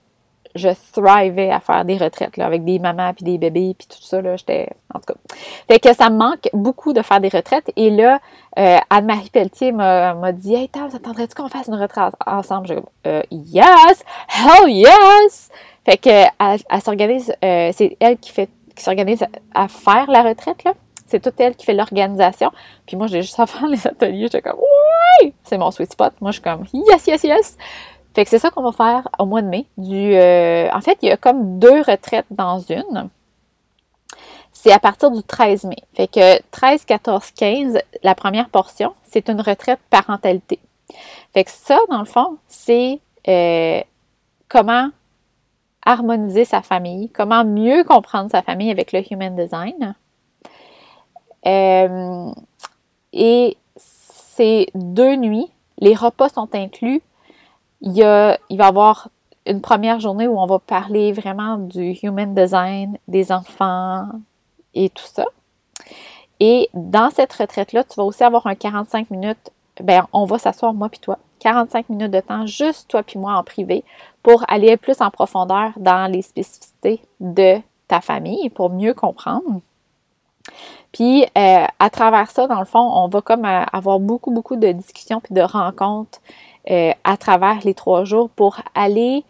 je 0.56 0.70
thrivais 0.92 1.50
à 1.50 1.60
faire 1.60 1.84
des 1.86 1.98
retraites 1.98 2.38
là, 2.38 2.46
avec 2.46 2.64
des 2.64 2.80
mamans 2.80 3.14
puis 3.14 3.26
des 3.26 3.38
bébés 3.38 3.76
puis 3.78 3.88
tout 3.88 4.02
ça 4.02 4.22
là, 4.22 4.36
j'étais 4.36 4.70
en 4.94 5.00
tout 5.00 5.14
cas. 5.14 5.36
Fait 5.68 5.80
que 5.80 5.94
ça 5.94 6.10
me 6.10 6.18
manque 6.18 6.50
beaucoup 6.54 6.94
de 6.94 7.02
faire 7.02 7.20
des 7.20 7.30
retraites 7.30 7.72
et 7.76 7.90
là 7.90 8.20
euh, 8.60 8.78
Anne-Marie 8.90 9.30
Pelletier 9.32 9.72
m'a 9.72 10.32
dit 10.32 10.54
"Hey, 10.56 10.70
ça 10.74 10.88
t'entendrais-tu 10.90 11.36
qu'on 11.36 11.50
fasse 11.50 11.68
une 11.68 11.76
retraite 11.76 12.14
ensemble 12.26 12.68
Je 12.68 12.74
euh, 13.08 13.22
"Yes, 13.32 14.04
hell 14.30 14.70
yes." 14.70 15.50
Fait 15.86 15.98
que 15.98 16.10
elle, 16.10 16.82
s'organise 16.82 17.34
euh, 17.44 17.72
c'est 17.74 17.98
elle 18.00 18.18
qui 18.18 18.32
fait 18.32 18.50
qui 18.76 18.84
s'organise 18.84 19.26
à 19.54 19.68
faire 19.68 20.10
la 20.10 20.24
retraite 20.24 20.64
là. 20.64 20.74
c'est 21.06 21.20
tout 21.22 21.34
elle 21.38 21.56
qui 21.56 21.66
fait 21.66 21.74
l'organisation. 21.74 22.52
Puis 22.88 22.98
moi, 22.98 23.08
j'ai 23.08 23.22
juste 23.22 23.40
à 23.40 23.46
faire 23.48 23.68
les 23.68 23.86
ateliers. 23.86 24.24
J'étais 24.24 24.42
comme, 24.42 24.60
ouais! 24.60 25.34
C'est 25.44 25.58
mon 25.58 25.70
sweet 25.72 25.92
spot. 25.92 26.14
Moi, 26.22 26.32
je 26.32 26.40
suis 26.40 26.42
comme, 26.42 26.66
yes, 26.74 27.06
yes, 27.08 27.24
yes! 27.24 27.58
Fait 28.14 28.24
que 28.24 28.30
c'est 28.30 28.40
ça 28.40 28.52
qu'on 28.52 28.62
va 28.62 28.72
faire 28.72 29.10
au 29.18 29.26
mois 29.26 29.42
de 29.42 29.48
mai. 29.48 29.66
Euh, 29.80 30.70
en 30.72 30.82
fait, 30.82 30.98
il 31.02 31.10
y 31.10 31.12
a 31.12 31.18
comme 31.18 31.60
deux 31.60 31.82
retraites 31.82 32.28
dans 32.30 32.60
une. 32.60 33.10
C'est 34.52 34.72
à 34.72 34.80
partir 34.80 35.10
du 35.10 35.24
13 35.24 35.66
mai. 35.66 35.78
Fait 35.96 36.08
que 36.08 36.42
13, 36.52 36.86
14, 36.86 37.32
15, 37.32 37.80
la 38.04 38.16
première 38.16 38.50
portion, 38.50 38.94
c'est 39.04 39.30
une 39.30 39.42
retraite 39.42 39.80
parentalité. 39.90 40.60
Fait 41.34 41.44
que 41.44 41.52
ça, 41.52 41.80
dans 41.90 42.00
le 42.00 42.06
fond, 42.06 42.38
c'est 42.48 43.00
euh, 43.28 43.82
comment 44.48 44.90
harmoniser 45.86 46.46
sa 46.46 46.62
famille, 46.62 47.10
comment 47.10 47.44
mieux 47.44 47.84
comprendre 47.84 48.30
sa 48.32 48.42
famille 48.42 48.72
avec 48.72 48.92
le 48.92 49.02
Human 49.12 49.36
Design. 49.36 49.96
Euh, 51.46 52.32
et 53.12 53.58
c'est 53.76 54.68
deux 54.76 55.16
nuits. 55.16 55.52
Les 55.80 55.96
repas 55.96 56.30
sont 56.30 56.50
inclus. 56.54 57.02
Il, 57.84 57.92
y 57.92 58.04
a, 58.04 58.40
il 58.50 58.58
va 58.58 58.66
y 58.66 58.68
avoir 58.68 59.10
une 59.46 59.62
première 59.62 60.00
journée 60.00 60.28
où 60.28 60.40
on 60.40 60.46
va 60.46 60.60
parler 60.60 61.12
vraiment 61.12 61.58
du 61.58 61.98
Human 62.02 62.34
Design, 62.34 62.98
des 63.08 63.32
enfants 63.32 64.08
et 64.74 64.90
tout 64.90 65.06
ça. 65.06 65.26
Et 66.40 66.70
dans 66.74 67.10
cette 67.10 67.34
retraite-là, 67.34 67.84
tu 67.84 67.96
vas 67.96 68.04
aussi 68.04 68.24
avoir 68.24 68.48
un 68.48 68.56
45 68.56 69.12
minutes. 69.12 69.52
Ben, 69.82 70.08
on 70.14 70.26
va 70.26 70.38
s'asseoir, 70.38 70.74
moi 70.74 70.90
puis 70.90 71.00
toi, 71.00 71.18
45 71.40 71.90
minutes 71.90 72.12
de 72.12 72.20
temps, 72.20 72.46
juste 72.46 72.90
toi 72.90 73.04
puis 73.04 73.20
moi 73.20 73.36
en 73.36 73.44
privé, 73.44 73.84
pour 74.22 74.44
aller 74.48 74.78
plus 74.78 75.02
en 75.02 75.10
profondeur 75.10 75.72
dans 75.78 76.12
les 76.12 76.22
spécificités 76.22 77.02
de 77.20 77.58
ta 77.88 78.02
famille 78.02 78.50
pour 78.50 78.70
mieux 78.70 78.94
comprendre. 78.94 79.62
Puis 80.92 81.24
euh, 81.38 81.66
à 81.80 81.90
travers 81.90 82.30
ça, 82.30 82.48
dans 82.48 82.60
le 82.60 82.66
fond, 82.66 82.80
on 82.80 83.08
va 83.08 83.22
comme 83.22 83.46
euh, 83.46 83.64
avoir 83.74 84.00
beaucoup, 84.00 84.32
beaucoup 84.32 84.56
de 84.56 84.72
discussions 84.72 85.20
puis 85.20 85.34
de 85.34 85.42
rencontres 85.42 86.20
euh, 86.70 86.92
à 87.04 87.18
travers 87.18 87.60
les 87.64 87.74
trois 87.74 88.04
jours 88.04 88.30
pour 88.30 88.58
aller. 88.76 89.24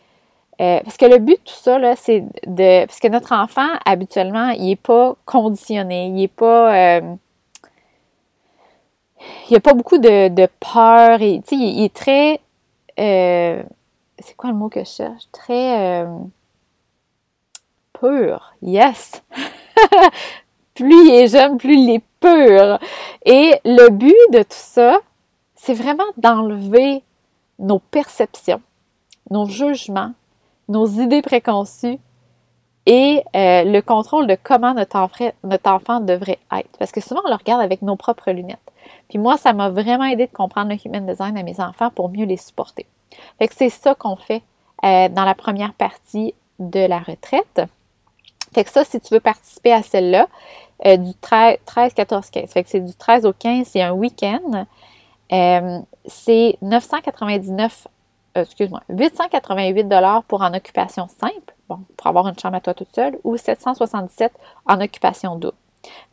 parce 0.57 0.97
que 0.97 1.05
le 1.05 1.17
but 1.17 1.39
de 1.39 1.43
tout 1.43 1.55
ça, 1.55 1.79
là, 1.79 1.95
c'est 1.95 2.21
de. 2.47 2.85
Parce 2.85 2.99
que 2.99 3.07
notre 3.07 3.33
enfant, 3.33 3.69
habituellement, 3.85 4.49
il 4.49 4.67
n'est 4.67 4.75
pas 4.75 5.15
conditionné, 5.25 6.05
il 6.05 6.13
n'est 6.13 6.27
pas. 6.27 6.99
il 6.99 7.17
n'y 9.51 9.57
a 9.57 9.59
pas 9.59 9.73
beaucoup 9.73 9.97
de, 9.97 10.29
de 10.29 10.47
peur. 10.59 11.21
Et, 11.21 11.41
il, 11.51 11.79
il 11.79 11.83
est 11.83 11.93
très 11.93 12.39
c'est 14.23 14.35
quoi 14.35 14.49
le 14.49 14.55
mot 14.55 14.69
que 14.69 14.79
je 14.81 14.89
cherche? 14.89 15.23
Très 15.31 16.03
euh, 16.03 16.17
pur. 17.93 18.53
Yes! 18.61 19.23
plus 20.73 21.07
il 21.07 21.13
est 21.13 21.27
jeune, 21.27 21.57
plus 21.57 21.75
il 21.75 21.89
est 21.95 22.03
pur. 22.19 22.79
Et 23.25 23.55
le 23.65 23.89
but 23.89 24.15
de 24.31 24.43
tout 24.43 24.47
ça, 24.49 24.99
c'est 25.55 25.73
vraiment 25.73 26.05
d'enlever 26.17 27.03
nos 27.63 27.79
perceptions, 27.79 28.62
nos 29.32 29.46
jugements, 29.46 30.12
nos 30.70 30.86
idées 30.86 31.22
préconçues 31.22 31.98
et 32.86 33.24
euh, 33.36 33.63
le 33.63 33.82
contrôle 33.82 34.27
de 34.27 34.38
comment 34.41 34.74
notre 34.74 34.98
enfant, 34.98 36.00
devrait 36.01 36.39
être. 36.51 36.70
Parce 36.77 36.91
que 36.91 37.01
souvent, 37.01 37.22
on 37.25 37.29
le 37.29 37.36
regarde 37.36 37.62
avec 37.62 37.82
nos 37.82 37.96
propres 37.96 38.32
lunettes. 38.32 38.60
Puis 39.10 39.17
moi, 39.17 39.38
ça 39.38 39.53
m'a 39.53 39.70
vraiment 39.70 40.03
aidé 40.03 40.27
de 40.27 40.32
comprendre 40.32 40.72
le 40.72 40.77
human 40.86 41.05
design 41.05 41.38
à 41.38 41.43
mes 41.43 41.60
enfants 41.62 41.89
pour 41.89 42.10
mieux 42.10 42.25
les 42.25 42.38
supporter. 42.38 42.86
Fait 43.39 43.48
que 43.48 43.55
c'est 43.55 43.70
ça 43.70 43.96
qu'on 43.96 44.17
fait 44.17 44.43
euh, 44.84 45.08
dans 45.08 45.24
la 45.24 45.36
première 45.36 45.74
partie 45.74 46.34
de 46.60 46.86
la 46.86 47.00
retraite. 47.00 47.62
Fait 48.53 48.63
que 48.65 48.70
ça, 48.70 48.84
si 48.84 49.00
tu 49.00 49.13
veux 49.13 49.20
participer 49.20 49.72
à 49.72 49.82
celle-là, 49.82 50.27
euh, 50.86 50.98
du 50.98 51.13
13, 51.13 51.58
14, 51.96 52.29
15. 52.29 52.51
Fait 52.51 52.63
que 52.63 52.70
c'est 52.70 52.82
du 52.82 52.93
13 52.93 53.25
au 53.25 53.34
15, 53.34 53.67
c'est 53.67 53.82
un 53.82 53.93
week-end. 53.93 54.65
Euh, 56.05 56.10
c'est 56.10 56.57
999, 56.62 57.88
excuse-moi, 58.36 58.81
888 58.89 59.83
dollars 59.86 60.24
pour 60.24 60.41
en 60.41 60.53
occupation 60.53 61.07
simple, 61.07 61.53
bon, 61.69 61.79
pour 61.98 62.07
avoir 62.07 62.27
une 62.27 62.38
chambre 62.38 62.55
à 62.55 62.62
toi 62.62 62.74
toute 62.74 62.93
seule, 62.93 63.17
ou 63.24 63.38
777 63.38 64.31
en 64.65 64.81
occupation 64.81 65.36
double. 65.36 65.57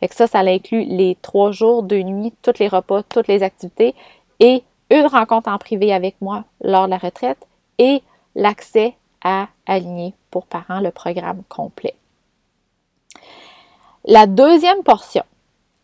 Fait 0.00 0.08
que 0.08 0.14
ça, 0.14 0.26
ça 0.26 0.40
inclut 0.40 0.84
les 0.84 1.16
trois 1.22 1.52
jours, 1.52 1.82
deux 1.82 2.02
nuits, 2.02 2.32
tous 2.42 2.58
les 2.58 2.68
repas, 2.68 3.02
toutes 3.04 3.28
les 3.28 3.42
activités 3.42 3.94
et 4.40 4.64
une 4.90 5.06
rencontre 5.06 5.48
en 5.48 5.58
privé 5.58 5.92
avec 5.92 6.16
moi 6.20 6.44
lors 6.62 6.86
de 6.86 6.90
la 6.90 6.98
retraite 6.98 7.38
et 7.78 8.02
l'accès 8.34 8.96
à 9.22 9.48
aligner 9.66 10.14
pour 10.30 10.46
parents 10.46 10.80
le 10.80 10.90
programme 10.90 11.42
complet. 11.48 11.94
La 14.04 14.26
deuxième 14.26 14.82
portion, 14.82 15.22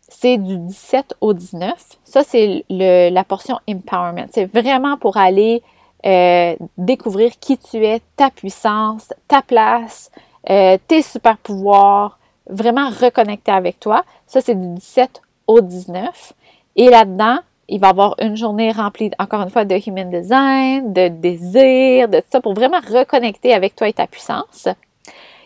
c'est 0.07 0.37
du 0.37 0.57
17 0.57 1.15
au 1.21 1.33
19. 1.33 1.73
Ça, 2.03 2.23
c'est 2.23 2.65
la 2.69 3.23
portion 3.23 3.59
empowerment. 3.69 4.27
C'est 4.31 4.45
vraiment 4.45 4.97
pour 4.97 5.17
aller 5.17 5.61
euh, 6.05 6.55
découvrir 6.77 7.31
qui 7.39 7.57
tu 7.57 7.85
es, 7.85 8.01
ta 8.15 8.29
puissance, 8.29 9.13
ta 9.27 9.41
place, 9.41 10.11
euh, 10.49 10.77
tes 10.87 11.01
super 11.01 11.37
pouvoirs, 11.37 12.19
vraiment 12.49 12.89
reconnecter 12.89 13.51
avec 13.51 13.79
toi. 13.79 14.03
Ça, 14.25 14.41
c'est 14.41 14.55
du 14.55 14.67
17 14.75 15.21
au 15.47 15.61
19. 15.61 16.33
Et 16.77 16.89
là-dedans, 16.89 17.39
il 17.67 17.81
va 17.81 17.87
y 17.87 17.89
avoir 17.89 18.15
une 18.21 18.37
journée 18.37 18.71
remplie, 18.71 19.11
encore 19.19 19.41
une 19.41 19.49
fois, 19.49 19.65
de 19.65 19.75
human 19.75 20.09
design, 20.09 20.93
de 20.93 21.09
désir, 21.09 22.07
de 22.07 22.19
tout 22.19 22.27
ça, 22.29 22.39
pour 22.39 22.53
vraiment 22.53 22.79
reconnecter 22.79 23.53
avec 23.53 23.75
toi 23.75 23.89
et 23.89 23.93
ta 23.93 24.07
puissance. 24.07 24.69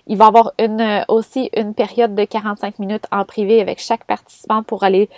Il 0.08 0.18
va 0.18 0.26
y 0.26 0.28
avoir 0.28 0.52
une, 0.60 1.06
aussi 1.08 1.50
une 1.56 1.74
période 1.74 2.16
de 2.16 2.26
45 2.26 2.80
minutes 2.80 3.06
en 3.12 3.26
privé 3.26 3.62
avec 3.62 3.80
chaque 3.80 4.06
participant 4.06 4.64
pour 4.64 4.84
aller 4.84 5.10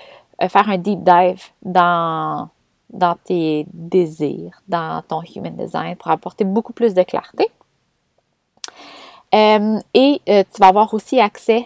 euh, 0.42 0.50
faire 0.50 0.70
un 0.70 0.78
deep 0.78 1.04
dive 1.04 1.44
dans, 1.64 2.50
tes 3.26 3.66
désirs, 3.74 4.62
dans 4.68 5.02
ton 5.08 5.22
human 5.22 5.56
design, 5.56 5.96
pour 5.96 6.12
apporter 6.12 6.44
beaucoup 6.44 6.74
plus 6.74 6.94
de 6.94 7.04
clarté. 7.04 7.48
Euh, 9.34 9.80
et 9.94 10.22
euh, 10.30 10.44
tu 10.54 10.60
vas 10.60 10.68
avoir 10.68 10.94
aussi 10.94 11.20
accès 11.20 11.66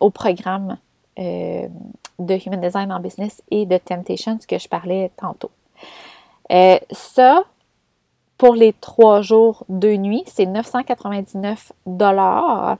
au 0.00 0.10
programme 0.10 0.78
de 1.16 2.46
Human 2.46 2.60
Design 2.60 2.92
en 2.92 3.00
Business 3.00 3.42
et 3.50 3.66
de 3.66 3.76
Temptation, 3.76 4.38
ce 4.40 4.46
que 4.46 4.58
je 4.58 4.68
parlais 4.68 5.10
tantôt. 5.16 5.50
Euh, 6.52 6.78
pour 8.38 8.54
les 8.54 8.72
trois 8.72 9.22
jours, 9.22 9.64
deux 9.68 9.96
nuits, 9.96 10.24
c'est 10.26 10.46
999 10.46 11.72
dollars 11.86 12.78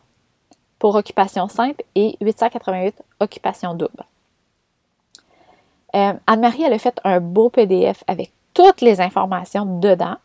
pour 0.79 0.97
occupation 0.97 1.49
simple 1.49 1.83
et 1.95 2.17
888 2.21 2.95
occupation 3.21 3.75
double. 3.75 4.05
Euh, 5.95 6.13
Anne-Marie, 6.27 6.65
elle 6.65 6.73
a 6.73 6.79
fait 6.79 7.01
un 7.05 7.21
beau 7.21 7.51
PDF 7.51 8.03
avec 8.07 8.33
toutes 8.53 8.81
les 8.81 9.01
informations 9.01 9.65
dedans. 9.81 10.17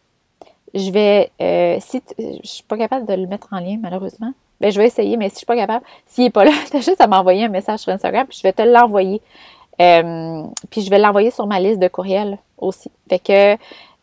Je 0.74 0.92
vais, 0.92 1.32
euh, 1.42 1.78
si 1.80 2.02
je 2.18 2.48
suis 2.48 2.64
pas 2.64 2.78
capable 2.78 3.06
de 3.06 3.14
le 3.14 3.28
mettre 3.28 3.48
en 3.52 3.60
lien 3.60 3.78
malheureusement, 3.80 4.34
ben, 4.60 4.72
je 4.72 4.80
vais 4.80 4.88
essayer, 4.88 5.16
mais 5.16 5.30
si 5.30 5.36
je 5.36 5.38
suis 5.38 5.46
pas 5.46 5.56
capable, 5.56 5.86
s'il 6.06 6.26
n'est 6.26 6.30
pas 6.30 6.44
là, 6.44 6.52
tu 6.70 6.78
as 6.78 6.82
juste 6.82 7.02
à 7.02 7.08
m'envoyer 7.08 7.46
un 7.46 7.50
message 7.50 7.80
sur 7.80 7.92
Instagram, 7.92 8.28
puis 8.28 8.38
je 8.38 8.44
vais 8.44 8.54
te 8.54 8.62
l'envoyer. 8.62 9.22
Euh, 9.82 10.44
puis 10.70 10.82
je 10.82 10.90
vais 10.90 11.00
l'envoyer 11.00 11.32
sur 11.32 11.48
ma 11.48 11.60
liste 11.60 11.80
de 11.80 11.88
courriels 11.88 12.38
aussi. 12.58 12.92
Fait 13.08 13.20
que 13.20 13.58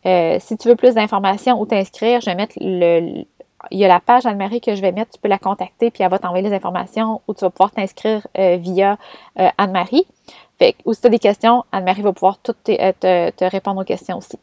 euh, 0.07 0.37
si 0.39 0.57
tu 0.57 0.69
veux 0.69 0.75
plus 0.75 0.95
d'informations 0.95 1.59
ou 1.59 1.65
t'inscrire, 1.65 2.21
je 2.21 2.27
vais 2.27 2.35
mettre 2.35 2.55
le, 2.59 3.25
il 3.71 3.77
y 3.79 3.85
a 3.85 3.87
la 3.87 3.99
page 3.99 4.25
Anne-Marie 4.25 4.61
que 4.61 4.73
je 4.73 4.81
vais 4.81 4.91
mettre, 4.91 5.11
tu 5.11 5.19
peux 5.19 5.27
la 5.27 5.37
contacter, 5.37 5.91
puis 5.91 6.03
elle 6.03 6.09
va 6.09 6.19
t'envoyer 6.19 6.47
les 6.47 6.55
informations 6.55 7.21
ou 7.27 7.33
tu 7.33 7.41
vas 7.41 7.49
pouvoir 7.49 7.71
t'inscrire 7.71 8.25
euh, 8.37 8.57
via 8.57 8.97
Anne-Marie. 9.35 10.07
Fait 10.57 10.73
que, 10.73 10.77
ou 10.85 10.93
si 10.93 11.01
tu 11.01 11.07
as 11.07 11.09
des 11.11 11.19
questions, 11.19 11.63
Anne-Marie 11.71 12.01
va 12.01 12.13
pouvoir 12.13 12.37
tout 12.39 12.55
te, 12.63 13.29
te 13.29 13.43
répondre 13.45 13.81
aux 13.81 13.85
questions 13.85 14.17
aussi. 14.17 14.39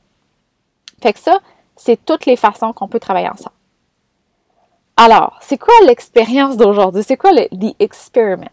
Fait 1.02 1.12
que 1.12 1.18
ça, 1.18 1.40
c'est 1.76 2.04
toutes 2.04 2.26
les 2.26 2.36
façons 2.36 2.72
qu'on 2.72 2.88
peut 2.88 3.00
travailler 3.00 3.28
ensemble. 3.28 3.56
Alors, 4.96 5.36
c'est 5.40 5.58
quoi 5.58 5.74
l'expérience 5.86 6.56
d'aujourd'hui? 6.56 7.02
C'est 7.02 7.16
quoi 7.16 7.32
le 7.32 7.48
the 7.48 7.74
experiment? 7.80 8.46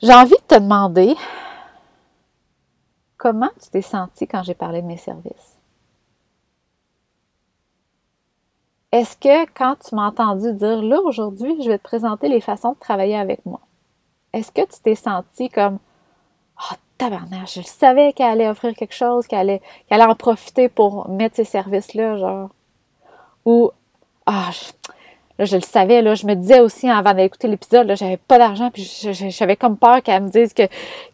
J'ai 0.00 0.14
envie 0.14 0.30
de 0.30 0.46
te 0.46 0.54
demander 0.54 1.16
comment 3.22 3.50
tu 3.62 3.70
t'es 3.70 3.82
senti 3.82 4.26
quand 4.26 4.42
j'ai 4.42 4.54
parlé 4.54 4.82
de 4.82 4.86
mes 4.88 4.96
services? 4.96 5.60
Est-ce 8.90 9.16
que 9.16 9.48
quand 9.52 9.76
tu 9.76 9.94
m'as 9.94 10.08
entendu 10.08 10.52
dire 10.52 10.82
là 10.82 11.00
aujourd'hui, 11.04 11.62
je 11.62 11.70
vais 11.70 11.78
te 11.78 11.84
présenter 11.84 12.28
les 12.28 12.40
façons 12.40 12.72
de 12.72 12.78
travailler 12.80 13.16
avec 13.16 13.46
moi, 13.46 13.60
est-ce 14.32 14.50
que 14.50 14.62
tu 14.62 14.80
t'es 14.82 14.96
senti 14.96 15.48
comme 15.50 15.78
Ah, 16.58 16.70
oh, 16.72 16.74
tabarnak, 16.98 17.46
je 17.46 17.62
savais 17.62 18.12
qu'elle 18.12 18.32
allait 18.32 18.48
offrir 18.48 18.74
quelque 18.74 18.92
chose, 18.92 19.28
qu'elle 19.28 19.38
allait, 19.38 19.62
qu'elle 19.86 20.00
allait 20.00 20.10
en 20.10 20.16
profiter 20.16 20.68
pour 20.68 21.08
mettre 21.08 21.36
ces 21.36 21.44
services-là, 21.44 22.16
genre. 22.16 22.50
Ou 23.44 23.70
ah, 24.26 24.50
je, 25.44 25.56
le 25.56 25.62
savais, 25.62 26.02
là, 26.02 26.14
je 26.14 26.26
me 26.26 26.34
disais 26.34 26.60
aussi 26.60 26.88
avant 26.88 27.14
d'écouter 27.14 27.48
l'épisode, 27.48 27.94
j'avais 27.96 28.16
pas 28.16 28.38
d'argent, 28.38 28.70
puis 28.70 28.84
j'avais 29.30 29.56
comme 29.56 29.76
peur 29.76 30.02
qu'elle 30.02 30.22
me 30.22 30.28
dise 30.28 30.52
que 30.52 30.62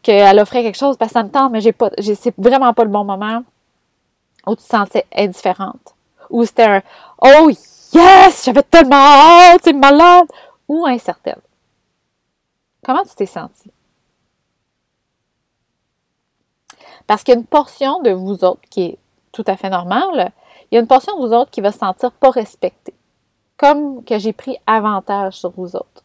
qu'elle 0.03 0.39
offrait 0.39 0.63
quelque 0.63 0.79
chose 0.79 0.97
parce 0.97 1.11
que 1.11 1.19
ça 1.19 1.23
me 1.23 1.31
tente, 1.31 1.53
mais 1.53 1.61
j'ai 1.61 1.73
pas, 1.73 1.91
c'est 1.99 2.35
vraiment 2.39 2.73
pas 2.75 2.85
le 2.85 2.91
bon 2.91 3.05
moment 3.05 3.43
où 4.47 4.57
tu 4.57 4.63
te 4.63 4.69
sentais 4.69 5.07
indifférente, 5.15 5.95
où 6.31 6.45
c'était 6.45 6.65
un 6.65 6.83
oh 7.23 7.51
yes, 7.95 8.45
j'avais 8.45 8.63
tellement 8.63 8.97
hâte, 8.97 9.61
c'est 9.65 9.73
malade, 9.73 10.27
ou 10.69 10.87
incertaine. 10.87 11.41
Comment 12.85 13.03
tu 13.03 13.15
t'es 13.15 13.27
senti? 13.27 13.71
Parce 17.07 17.23
qu'il 17.23 17.35
y 17.35 17.37
a 17.37 17.41
une 17.41 17.47
portion 17.47 18.03
de 18.03 18.11
vous 18.11 18.45
autres 18.45 18.61
qui 18.71 18.83
est 18.83 18.99
tout 19.33 19.45
à 19.47 19.57
fait 19.57 19.71
normale, 19.71 20.33
il 20.71 20.75
y 20.75 20.79
a 20.79 20.81
une 20.81 20.87
portion 20.87 21.17
de 21.17 21.27
vous 21.27 21.33
autres 21.33 21.51
qui 21.51 21.61
va 21.61 21.73
se 21.73 21.79
sentir 21.79 22.13
pas 22.13 22.31
respectée, 22.31 22.95
comme 23.59 24.03
que 24.05 24.19
j'ai 24.19 24.33
pris 24.33 24.57
avantage 24.67 25.35
sur 25.35 25.51
vous 25.51 25.77
autres. 25.77 26.05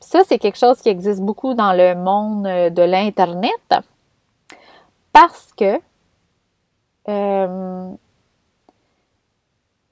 ça, 0.00 0.22
c'est 0.26 0.38
quelque 0.38 0.58
chose 0.58 0.82
qui 0.82 0.90
existe 0.90 1.22
beaucoup 1.22 1.54
dans 1.54 1.72
le 1.72 1.94
monde 1.94 2.44
de 2.44 2.82
l'Internet 2.82 3.74
parce 5.12 5.52
que 5.56 5.80
euh, 7.08 7.90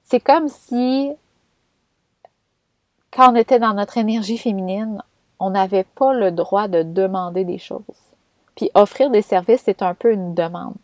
c'est 0.03 0.19
comme 0.19 0.49
si 0.49 1.11
quand 3.11 3.31
on 3.31 3.35
était 3.35 3.59
dans 3.59 3.73
notre 3.73 3.97
énergie 3.97 4.37
féminine, 4.37 5.01
on 5.39 5.51
n'avait 5.51 5.83
pas 5.83 6.13
le 6.13 6.31
droit 6.31 6.67
de 6.67 6.83
demander 6.83 7.45
des 7.45 7.57
choses. 7.57 7.81
Puis 8.55 8.69
offrir 8.73 9.09
des 9.09 9.21
services, 9.21 9.63
c'est 9.65 9.81
un 9.81 9.93
peu 9.93 10.11
une 10.11 10.33
demande. 10.33 10.75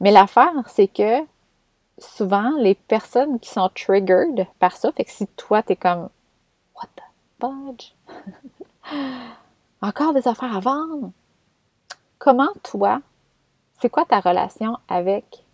Mais 0.00 0.10
l'affaire, 0.10 0.52
c'est 0.66 0.88
que 0.88 1.20
souvent, 2.02 2.56
les 2.58 2.74
personnes 2.74 3.38
qui 3.40 3.50
sont 3.50 3.70
triggered 3.74 4.46
par 4.58 4.76
ça, 4.76 4.92
fait 4.92 5.04
que 5.04 5.10
si 5.10 5.26
toi, 5.28 5.62
t'es 5.62 5.76
comme 5.76 6.08
What 6.74 6.88
the 6.96 7.02
fudge? 7.40 7.94
Encore 9.82 10.12
des 10.12 10.28
affaires 10.28 10.56
à 10.56 10.60
vendre? 10.60 11.10
Comment 12.18 12.52
toi, 12.62 13.00
c'est 13.80 13.90
quoi 13.90 14.04
ta 14.04 14.20
relation 14.20 14.78
avec 14.88 15.44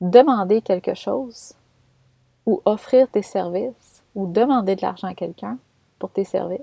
demander 0.00 0.62
quelque 0.62 0.94
chose 0.94 1.54
ou 2.46 2.62
offrir 2.64 3.08
tes 3.08 3.22
services 3.22 4.02
ou 4.14 4.26
demander 4.26 4.76
de 4.76 4.82
l'argent 4.82 5.08
à 5.08 5.14
quelqu'un 5.14 5.58
pour 5.98 6.10
tes 6.10 6.24
services? 6.24 6.60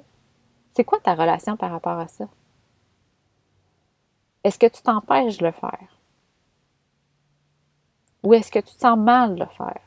C'est 0.74 0.86
quoi 0.86 1.00
ta 1.00 1.13
relation 1.13 1.58
par 1.58 1.72
rapport 1.72 2.00
à 2.00 2.08
ça? 2.08 2.25
Est-ce 4.44 4.60
que 4.60 4.67
tu 4.67 4.82
t'empêches 4.82 5.38
de 5.38 5.46
le 5.46 5.51
faire? 5.51 5.95
Ou 8.25 8.34
est-ce 8.34 8.51
que 8.51 8.60
tu 8.60 8.74
te 8.75 8.82
sens 8.82 8.98
mal 8.98 9.36
de 9.36 9.41
le 9.41 9.50
faire? 9.50 9.82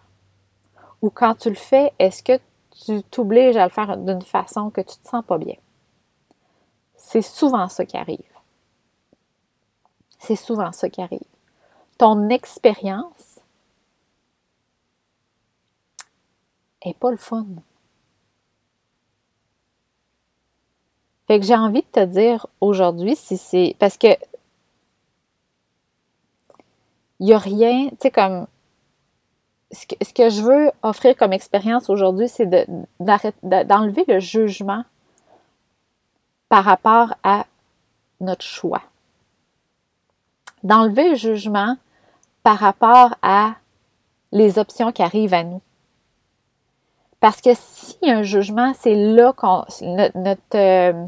Ou 1.02 1.10
quand 1.10 1.34
tu 1.34 1.48
le 1.50 1.56
fais, 1.56 1.92
est-ce 1.98 2.22
que 2.22 2.40
tu 2.84 3.02
t'obliges 3.02 3.56
à 3.56 3.64
le 3.64 3.70
faire 3.70 3.96
d'une 3.96 4.22
façon 4.22 4.70
que 4.70 4.80
tu 4.80 4.96
ne 4.98 5.04
te 5.04 5.08
sens 5.08 5.24
pas 5.24 5.38
bien? 5.38 5.56
C'est 6.96 7.22
souvent 7.22 7.68
ça 7.68 7.84
qui 7.84 7.96
arrive. 7.96 8.18
C'est 10.20 10.36
souvent 10.36 10.72
ça 10.72 10.88
qui 10.88 11.00
arrive. 11.02 11.20
Ton 11.98 12.28
expérience 12.28 13.40
est 16.82 16.96
pas 16.96 17.10
le 17.10 17.16
fun. 17.16 17.46
Fait 21.26 21.40
que 21.40 21.44
j'ai 21.44 21.56
envie 21.56 21.82
de 21.82 21.86
te 21.86 22.04
dire 22.04 22.46
aujourd'hui 22.60 23.16
si 23.16 23.36
c'est. 23.36 23.74
Parce 23.78 23.98
que. 23.98 24.08
Il 27.20 27.26
n'y 27.26 27.32
a 27.32 27.38
rien. 27.38 27.88
Tu 27.90 27.96
sais, 28.00 28.10
comme. 28.10 28.46
Ce 29.70 29.84
que, 30.14 30.30
je 30.30 30.40
veux 30.40 30.70
offrir 30.82 31.14
comme 31.14 31.34
expérience 31.34 31.90
aujourd'hui, 31.90 32.26
c'est 32.28 32.48
d'enlever 32.98 34.04
le 34.08 34.18
jugement 34.18 34.82
par 36.48 36.64
rapport 36.64 37.14
à 37.22 37.44
notre 38.20 38.44
choix. 38.44 38.80
D'enlever 40.62 41.10
le 41.10 41.14
jugement 41.16 41.76
par 42.42 42.58
rapport 42.58 43.14
à 43.20 43.56
les 44.32 44.58
options 44.58 44.90
qui 44.90 45.02
arrivent 45.02 45.34
à 45.34 45.44
nous. 45.44 45.60
Parce 47.20 47.40
que 47.40 47.50
s'il 47.54 48.08
y 48.08 48.10
a 48.10 48.18
un 48.18 48.22
jugement, 48.22 48.72
c'est 48.78 48.94
là 48.94 49.32
qu'on 49.32 49.64
notre, 49.82 50.40
euh, 50.54 51.06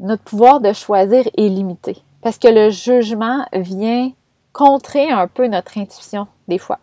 notre, 0.00 0.22
pouvoir 0.24 0.60
de 0.60 0.72
choisir 0.72 1.26
est 1.36 1.48
limité. 1.48 1.96
Parce 2.20 2.38
que 2.38 2.48
le 2.48 2.70
jugement 2.70 3.46
vient 3.52 4.12
contrer 4.56 5.10
un 5.10 5.28
peu 5.28 5.48
notre 5.48 5.76
intuition 5.76 6.28
des 6.48 6.56
fois. 6.56 6.78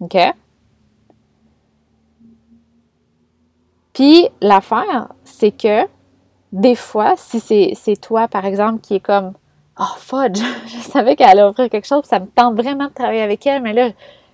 OK? 0.00 0.16
Puis 3.92 4.28
l'affaire, 4.40 5.12
c'est 5.22 5.52
que 5.52 5.86
des 6.50 6.74
fois, 6.74 7.14
si 7.16 7.38
c'est 7.40 7.96
toi, 8.00 8.26
par 8.26 8.46
exemple, 8.46 8.80
qui 8.80 8.96
est 8.96 9.00
comme 9.00 9.34
Oh 9.78 9.94
fudge, 9.96 10.40
je 10.66 10.78
savais 10.78 11.14
qu'elle 11.14 11.28
allait 11.28 11.42
offrir 11.42 11.70
quelque 11.70 11.86
chose, 11.86 12.02
ça 12.04 12.18
me 12.18 12.26
tente 12.26 12.56
vraiment 12.56 12.86
de 12.86 12.92
travailler 12.92 13.22
avec 13.22 13.46
elle, 13.46 13.62
mais 13.62 13.72
là, 13.72 13.90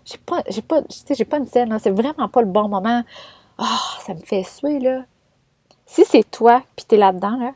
j'ai 0.07 0.17
pas, 0.17 0.43
j'ai 0.49 0.63
pas, 0.63 0.81
j'ai 1.11 1.25
pas 1.27 1.37
une 1.37 1.47
scène, 1.47 1.79
c'est 1.79 1.91
vraiment 1.91 2.29
pas 2.29 2.41
le 2.41 2.47
bon 2.47 2.67
moment. 2.67 3.03
Ah, 3.59 3.79
ça 4.01 4.15
me 4.15 4.21
fait 4.21 4.43
suer, 4.43 4.79
là. 4.79 5.03
Si 5.85 6.07
c'est 6.07 6.31
toi, 6.31 6.63
puis 6.77 6.87
t'es 6.87 6.97
là-dedans, 6.97 7.37
là, 7.37 7.53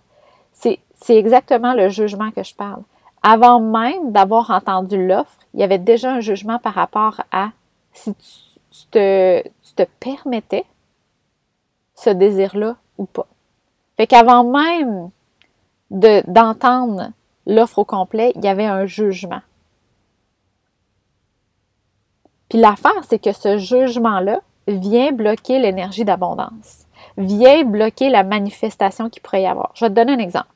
c'est, 0.53 0.81
c'est 1.01 1.17
exactement 1.17 1.73
le 1.73 1.89
jugement 1.89 2.31
que 2.31 2.43
je 2.43 2.55
parle. 2.55 2.83
Avant 3.23 3.61
même 3.61 4.13
d'avoir 4.13 4.51
entendu 4.51 5.07
l'offre, 5.07 5.39
il 5.55 5.61
y 5.61 5.65
avait 5.65 5.79
déjà 5.79 6.13
un 6.13 6.21
jugement 6.21 6.59
par 6.59 6.75
rapport 6.75 7.23
à 7.33 7.51
si 7.93 8.15
tu, 8.71 8.89
te, 8.91 9.43
permettais 10.01 10.65
ce 11.95 12.11
désir-là 12.11 12.77
ou 12.97 13.07
pas. 13.07 13.27
Fait 13.97 14.07
qu'avant 14.07 14.45
même 14.45 15.11
de, 15.91 16.23
d'entendre 16.31 17.11
l'offre 17.47 17.81
au 17.81 17.85
complet, 17.85 18.33
il 18.37 18.45
y 18.45 18.49
avait 18.49 18.67
un 18.67 18.87
jugement. 18.87 19.41
Puis 22.49 22.59
l'affaire, 22.59 23.05
c'est 23.09 23.19
que 23.19 23.33
ce 23.33 23.59
jugement-là 23.59 24.41
vient 24.69 25.13
bloquer 25.13 25.59
l'énergie 25.59 26.05
d'abondance, 26.05 26.87
vient 27.17 27.65
bloquer 27.65 28.11
la 28.11 28.23
manifestation 28.23 29.11
qu'il 29.11 29.23
pourrait 29.23 29.43
y 29.43 29.47
avoir. 29.47 29.73
Je 29.75 29.85
vais 29.85 29.91
te 29.91 29.95
donner 29.95 30.13
un 30.13 30.19
exemple. 30.19 30.49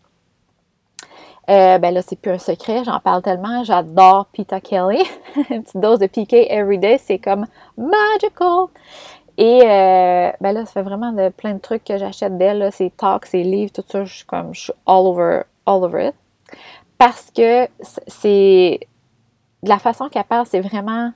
Euh, 1.51 1.79
ben 1.79 1.93
là, 1.93 2.03
c'est 2.03 2.17
plus 2.17 2.31
un 2.31 2.39
secret, 2.39 2.85
j'en 2.85 3.01
parle 3.01 3.23
tellement. 3.23 3.65
J'adore 3.65 4.27
Pita 4.27 4.61
Kelly. 4.61 5.03
Une 5.51 5.63
petite 5.63 5.81
dose 5.81 5.99
de 5.99 6.07
PK 6.07 6.47
everyday, 6.49 6.99
c'est 6.99 7.19
comme 7.19 7.47
magical. 7.77 8.67
Et 9.39 9.63
euh, 9.63 10.31
ben 10.41 10.53
là, 10.53 10.65
ça 10.67 10.73
fait 10.73 10.83
vraiment 10.83 11.13
de, 11.13 11.31
plein 11.31 11.55
de 11.55 11.59
trucs 11.59 11.85
que 11.85 11.99
j'achète 11.99 12.39
d'elle. 12.39 12.71
Ses 12.73 12.91
talks, 12.91 13.27
ses 13.27 13.43
livres, 13.43 13.73
tout 13.73 13.83
ça, 13.89 14.05
je 14.05 14.15
suis 14.15 14.25
comme, 14.25 14.55
je 14.55 14.61
suis 14.61 14.73
all 14.87 15.07
over, 15.07 15.43
all 15.67 15.83
over 15.83 16.09
it. 16.09 16.15
Parce 16.97 17.31
que 17.35 17.67
c'est, 18.07 18.79
de 19.63 19.69
la 19.69 19.79
façon 19.79 20.09
qu'elle 20.09 20.25
parle, 20.25 20.47
c'est 20.47 20.61
vraiment 20.61 21.13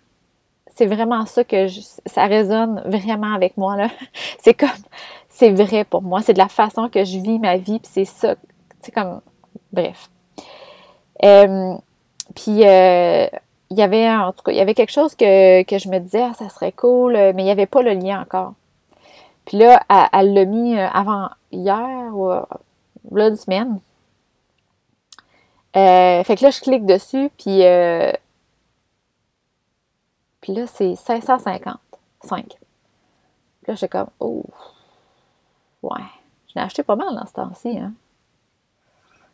c'est 0.75 0.87
vraiment 0.87 1.25
ça 1.25 1.43
que 1.43 1.69
ça 2.05 2.27
résonne 2.27 2.83
vraiment 2.85 3.33
avec 3.33 3.57
moi 3.57 3.77
là. 3.77 3.89
C'est 4.41 4.53
comme 4.53 4.69
c'est 5.29 5.51
vrai 5.51 5.85
pour 5.85 6.03
moi, 6.03 6.21
c'est 6.23 6.33
de 6.33 6.39
la 6.39 6.49
façon 6.49 6.89
que 6.89 7.05
je 7.05 7.19
vis 7.19 7.39
ma 7.39 7.57
vie, 7.57 7.79
puis 7.79 7.91
c'est 7.93 8.05
ça, 8.05 8.35
c'est 8.81 8.93
comme 8.93 9.21
bref. 9.73 10.09
Euh, 11.25 11.75
puis 12.35 12.67
euh, 12.67 13.27
il 13.71 13.79
y 13.79 13.83
avait 13.83 14.11
en 14.11 14.33
tout 14.33 14.43
cas, 14.43 14.53
il 14.53 14.59
y 14.59 14.61
avait 14.61 14.75
quelque 14.75 14.93
chose 14.93 15.15
que, 15.15 15.25
je 15.27 15.89
me 15.89 15.99
disais 15.99 16.23
ah, 16.23 16.35
ça 16.35 16.49
serait 16.49 16.73
cool, 16.73 17.13
mais 17.13 17.43
il 17.43 17.45
n'y 17.45 17.51
avait 17.51 17.67
pas 17.67 17.83
le 17.83 17.93
lien 17.93 18.21
encore. 18.21 18.55
Puis 19.45 19.59
là, 19.59 19.83
elle 20.13 20.35
l'a 20.35 20.45
mis 20.45 20.77
euh, 20.77 20.89
avant 20.89 21.31
hier 21.53 22.15
ou 22.15 22.29
là 22.29 23.29
une 23.29 23.37
semaine. 23.37 23.81
fait 25.75 26.37
que 26.37 26.45
là, 26.45 26.51
je 26.51 26.61
clique 26.61 26.87
dessus, 26.87 27.31
puis 27.39 27.63
puis 30.41 30.55
là, 30.55 30.67
c'est 30.69 30.95
550. 30.95 31.79
5. 32.23 32.57
Là, 33.67 33.75
j'étais 33.75 33.89
comme, 33.89 34.09
oh, 34.21 34.45
ouais. 35.83 36.05
Je 36.49 36.55
l'ai 36.55 36.61
acheté 36.61 36.83
pas 36.83 36.97
mal 36.97 37.15
dans 37.15 37.27
ce 37.27 37.33
temps-ci, 37.33 37.79
hein. 37.79 37.93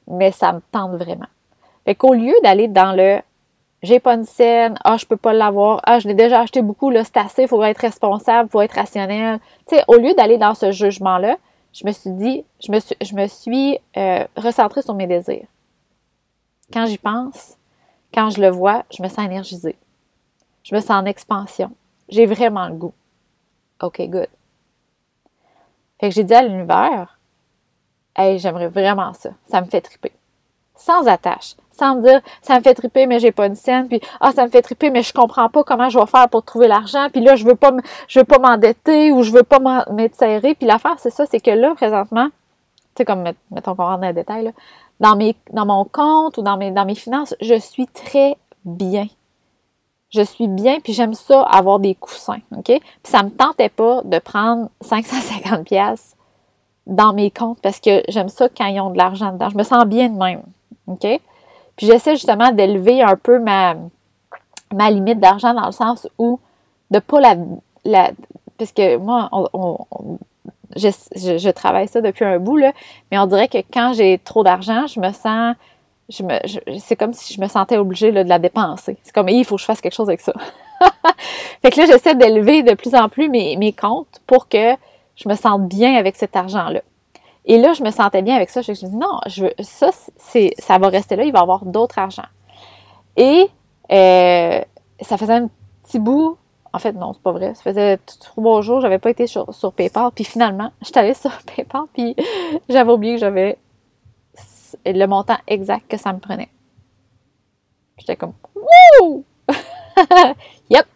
Mais 0.07 0.33
ça 0.33 0.53
me 0.53 0.61
tente 0.73 0.97
vraiment. 0.97 1.29
Fait 1.85 1.95
qu'au 1.95 2.15
lieu 2.15 2.35
d'aller 2.43 2.69
dans 2.69 2.93
le 2.93 3.21
j'ai 3.83 3.99
pas 3.99 4.15
une 4.15 4.25
scène, 4.25 4.79
ah, 4.85 4.97
je 4.97 5.07
peux 5.07 5.17
pas 5.17 5.33
l'avoir, 5.33 5.81
ah, 5.83 5.99
je 5.99 6.07
l'ai 6.07 6.15
déjà 6.15 6.41
acheté 6.41 6.63
beaucoup, 6.63 6.91
là, 6.91 7.03
c'est 7.03 7.17
assez, 7.17 7.43
il 7.43 7.49
faut 7.49 7.63
être 7.65 7.79
responsable, 7.79 8.49
il 8.49 8.53
faut 8.53 8.61
être 8.61 8.77
rationnel. 8.77 9.41
Tu 9.67 9.77
sais, 9.77 9.85
au 9.89 9.97
lieu 9.97 10.15
d'aller 10.15 10.39
dans 10.39 10.55
ce 10.55 10.71
jugement-là, 10.71 11.37
je 11.73 11.85
me 11.87 11.93
suis 11.93 12.11
dit, 12.11 12.45
je 12.65 12.71
me 12.71 12.79
suis, 12.79 12.97
je 13.01 13.15
me 13.15 13.27
suis 13.27 13.79
euh, 13.97 14.25
recentrée 14.37 14.83
sur 14.83 14.95
mes 14.95 15.07
désirs. 15.09 15.47
Quand 16.73 16.87
j'y 16.87 16.99
pense, 16.99 17.57
quand 18.15 18.31
je 18.31 18.41
le 18.41 18.51
vois, 18.51 18.85
je 18.97 19.03
me 19.03 19.09
sens 19.09 19.25
énergisée. 19.25 19.77
Je 20.63 20.75
me 20.75 20.81
sens 20.81 20.91
en 20.91 21.05
expansion. 21.07 21.73
J'ai 22.09 22.27
vraiment 22.27 22.69
le 22.69 22.75
goût. 22.75 22.95
OK, 23.83 24.01
good. 24.03 24.29
Fait 25.99 26.09
que 26.09 26.15
j'ai 26.15 26.25
dit 26.25 26.35
à 26.35 26.43
l'univers, 26.43 27.19
hey, 28.15 28.39
j'aimerais 28.39 28.69
vraiment 28.69 29.13
ça. 29.13 29.31
Ça 29.47 29.61
me 29.61 29.67
fait 29.67 29.81
triper. 29.81 30.13
Sans 30.77 31.07
attache. 31.07 31.57
Sans 31.73 31.97
me 31.97 32.03
dire, 32.03 32.21
ça 32.43 32.59
me 32.59 32.63
fait 32.63 32.75
triper, 32.75 33.07
mais 33.07 33.19
j'ai 33.19 33.33
pas 33.33 33.47
une 33.47 33.55
scène, 33.55 33.89
puis 33.89 34.01
ah, 34.21 34.33
ça 34.33 34.45
me 34.45 34.51
fait 34.51 34.63
triper, 34.63 34.91
mais 34.91 35.03
je 35.03 35.13
comprends 35.13 35.49
pas 35.49 35.65
comment 35.65 35.89
je 35.89 35.99
vais 35.99 36.07
faire 36.07 36.29
pour 36.29 36.43
trouver 36.43 36.69
l'argent, 36.69 37.09
puis 37.11 37.23
là, 37.23 37.37
je 37.37 37.45
veux 37.45 37.55
pas, 37.55 37.73
je 38.09 38.21
veux 38.21 38.25
pas 38.25 38.39
m'endetter 38.39 39.13
ou 39.13 39.23
je 39.23 39.33
veux 39.33 39.43
pas 39.43 39.59
m'étirer. 39.91 40.55
Puis 40.55 40.67
l'affaire, 40.67 40.97
c'est 40.99 41.11
ça, 41.11 41.27
c'est 41.27 41.41
que 41.41 41.51
là, 41.51 41.75
présentement, 41.75 42.27
tu 42.27 42.99
sais, 42.99 43.05
comme, 43.05 43.25
mettons 43.51 43.75
qu'on 43.75 43.85
rentre 43.85 44.01
dans 44.01 44.07
les 44.09 44.13
détails, 44.13 44.45
là, 44.45 44.51
dans, 45.01 45.17
mes, 45.17 45.35
dans 45.53 45.67
mon 45.67 45.85
compte 45.85 46.39
ou 46.39 46.43
dans 46.43 46.57
mes, 46.57 46.71
dans 46.71 46.85
mes 46.85 46.95
finances, 46.95 47.35
je 47.41 47.59
suis 47.59 47.87
très 47.87 48.37
bien 48.65 49.07
je 50.13 50.23
suis 50.23 50.47
bien, 50.47 50.79
puis 50.81 50.93
j'aime 50.93 51.15
ça 51.15 51.43
avoir 51.43 51.79
des 51.79 51.95
coussins, 51.95 52.41
OK? 52.57 52.67
Puis 52.67 52.81
ça 53.05 53.23
me 53.23 53.31
tentait 53.31 53.71
pas 53.71 54.03
de 54.05 54.19
prendre 54.19 54.69
550 54.83 55.65
pièces 55.65 56.17
dans 56.87 57.13
mes 57.15 57.31
comptes 57.31 57.61
parce 57.63 57.81
que 57.81 58.03
j'aime 58.09 58.29
ça 58.29 58.49
quand 58.49 58.67
ils 58.67 58.81
ont 58.81 58.91
de 58.91 58.99
l'argent 58.99 59.33
dedans. 59.33 59.49
Je 59.49 59.57
me 59.57 59.63
sens 59.63 59.85
bien 59.87 60.11
de 60.11 60.19
même, 60.19 60.43
OK? 60.87 61.07
J'essaie 61.83 62.13
justement 62.13 62.53
d'élever 62.53 63.03
un 63.03 63.17
peu 63.17 63.39
ma, 63.39 63.75
ma 64.73 64.91
limite 64.91 65.21
d'argent 65.21 65.53
dans 65.53 65.67
le 65.67 65.73
sens 65.73 66.09
où 66.19 66.39
de 66.91 66.99
pas 66.99 67.21
la... 67.21 67.37
la 67.85 68.11
parce 68.59 68.73
que 68.73 68.97
moi, 68.97 69.29
on, 69.33 69.79
je, 70.77 70.89
je, 71.17 71.51
travaille 71.51 71.89
ça 71.89 72.01
depuis 72.01 72.25
un 72.25 72.39
bout, 72.39 72.57
là, 72.57 72.73
mais 73.11 73.19
on 73.19 73.27
dirait 73.27 73.49
que 73.49 73.59
quand 73.59 73.93
j'ai 73.95 74.19
trop 74.19 74.45
d'argent, 74.45 74.87
je 74.87 75.01
me 75.01 75.13
sens 75.13 75.57
je 76.09 76.23
me, 76.23 76.79
c'est 76.79 76.97
comme 76.97 77.13
si 77.13 77.35
je 77.35 77.41
me 77.41 77.49
sentais 77.49 77.79
obligée 77.79 78.13
de 78.13 78.21
la 78.21 78.39
dépenser. 78.39 78.97
C'est 79.03 79.13
comme, 79.13 79.29
il 79.29 79.45
faut 79.45 79.57
que 79.57 79.61
je 79.61 79.67
fasse 79.67 79.81
quelque 79.81 79.95
chose 79.95 80.09
avec 80.09 80.21
ça. 80.21 80.33
fait 81.63 81.71
que 81.71 81.81
là, 81.81 81.87
j'essaie 81.87 82.15
d'élever 82.15 82.63
de 82.63 82.75
plus 82.75 82.95
en 82.95 83.09
plus 83.09 83.29
mes, 83.29 83.57
mes, 83.57 83.73
comptes 83.73 84.21
pour 84.27 84.49
que 84.49 84.75
je 85.17 85.29
me 85.29 85.35
sente 85.35 85.69
bien 85.69 85.97
avec 85.97 86.17
cet 86.17 86.37
argent-là. 86.37 86.83
Et 87.45 87.59
là, 87.59 87.73
je 87.73 87.83
me 87.83 87.91
sentais 87.91 88.23
bien 88.23 88.37
avec 88.37 88.51
ça. 88.51 88.63
Je 88.63 88.71
me 88.71 88.77
dis, 88.77 88.97
non, 88.97 89.19
je 89.27 89.45
veux, 89.45 89.53
ça, 89.61 89.91
ça 90.59 90.79
va 90.79 90.89
rester 90.89 91.17
là, 91.17 91.25
il 91.25 91.33
va 91.33 91.41
y 91.41 91.43
avoir 91.43 91.65
d'autres 91.65 91.99
argent. 91.99 92.27
Et 93.17 93.49
euh, 93.91 94.61
ça 95.01 95.17
faisait 95.17 95.35
un 95.35 95.49
petit 95.85 95.99
bout. 95.99 96.37
En 96.73 96.79
fait, 96.79 96.93
non, 96.93 97.13
c'est 97.13 97.23
pas 97.23 97.33
vrai. 97.33 97.55
Ça 97.55 97.63
faisait 97.63 97.99
trois 97.99 98.63
jours, 98.63 98.81
j'avais 98.81 98.99
pas 98.99 99.11
été 99.11 99.27
sur, 99.27 99.53
sur 99.53 99.73
PayPal. 99.73 100.11
Puis 100.15 100.25
finalement, 100.25 100.71
j'étais 100.83 101.01
allée 101.01 101.15
sur 101.15 101.33
PayPal, 101.55 101.83
puis 101.93 102.17
j'avais 102.69 102.93
oublié 102.93 103.15
que 103.15 103.21
j'avais 103.21 103.59
le 104.87 105.07
montant 105.07 105.37
exact 105.47 105.87
que 105.89 105.97
ça 105.97 106.13
me 106.13 106.19
prenait. 106.19 106.49
J'étais 107.99 108.17
comme 108.17 108.33
Wouh! 108.55 109.25
yep! 110.71 110.87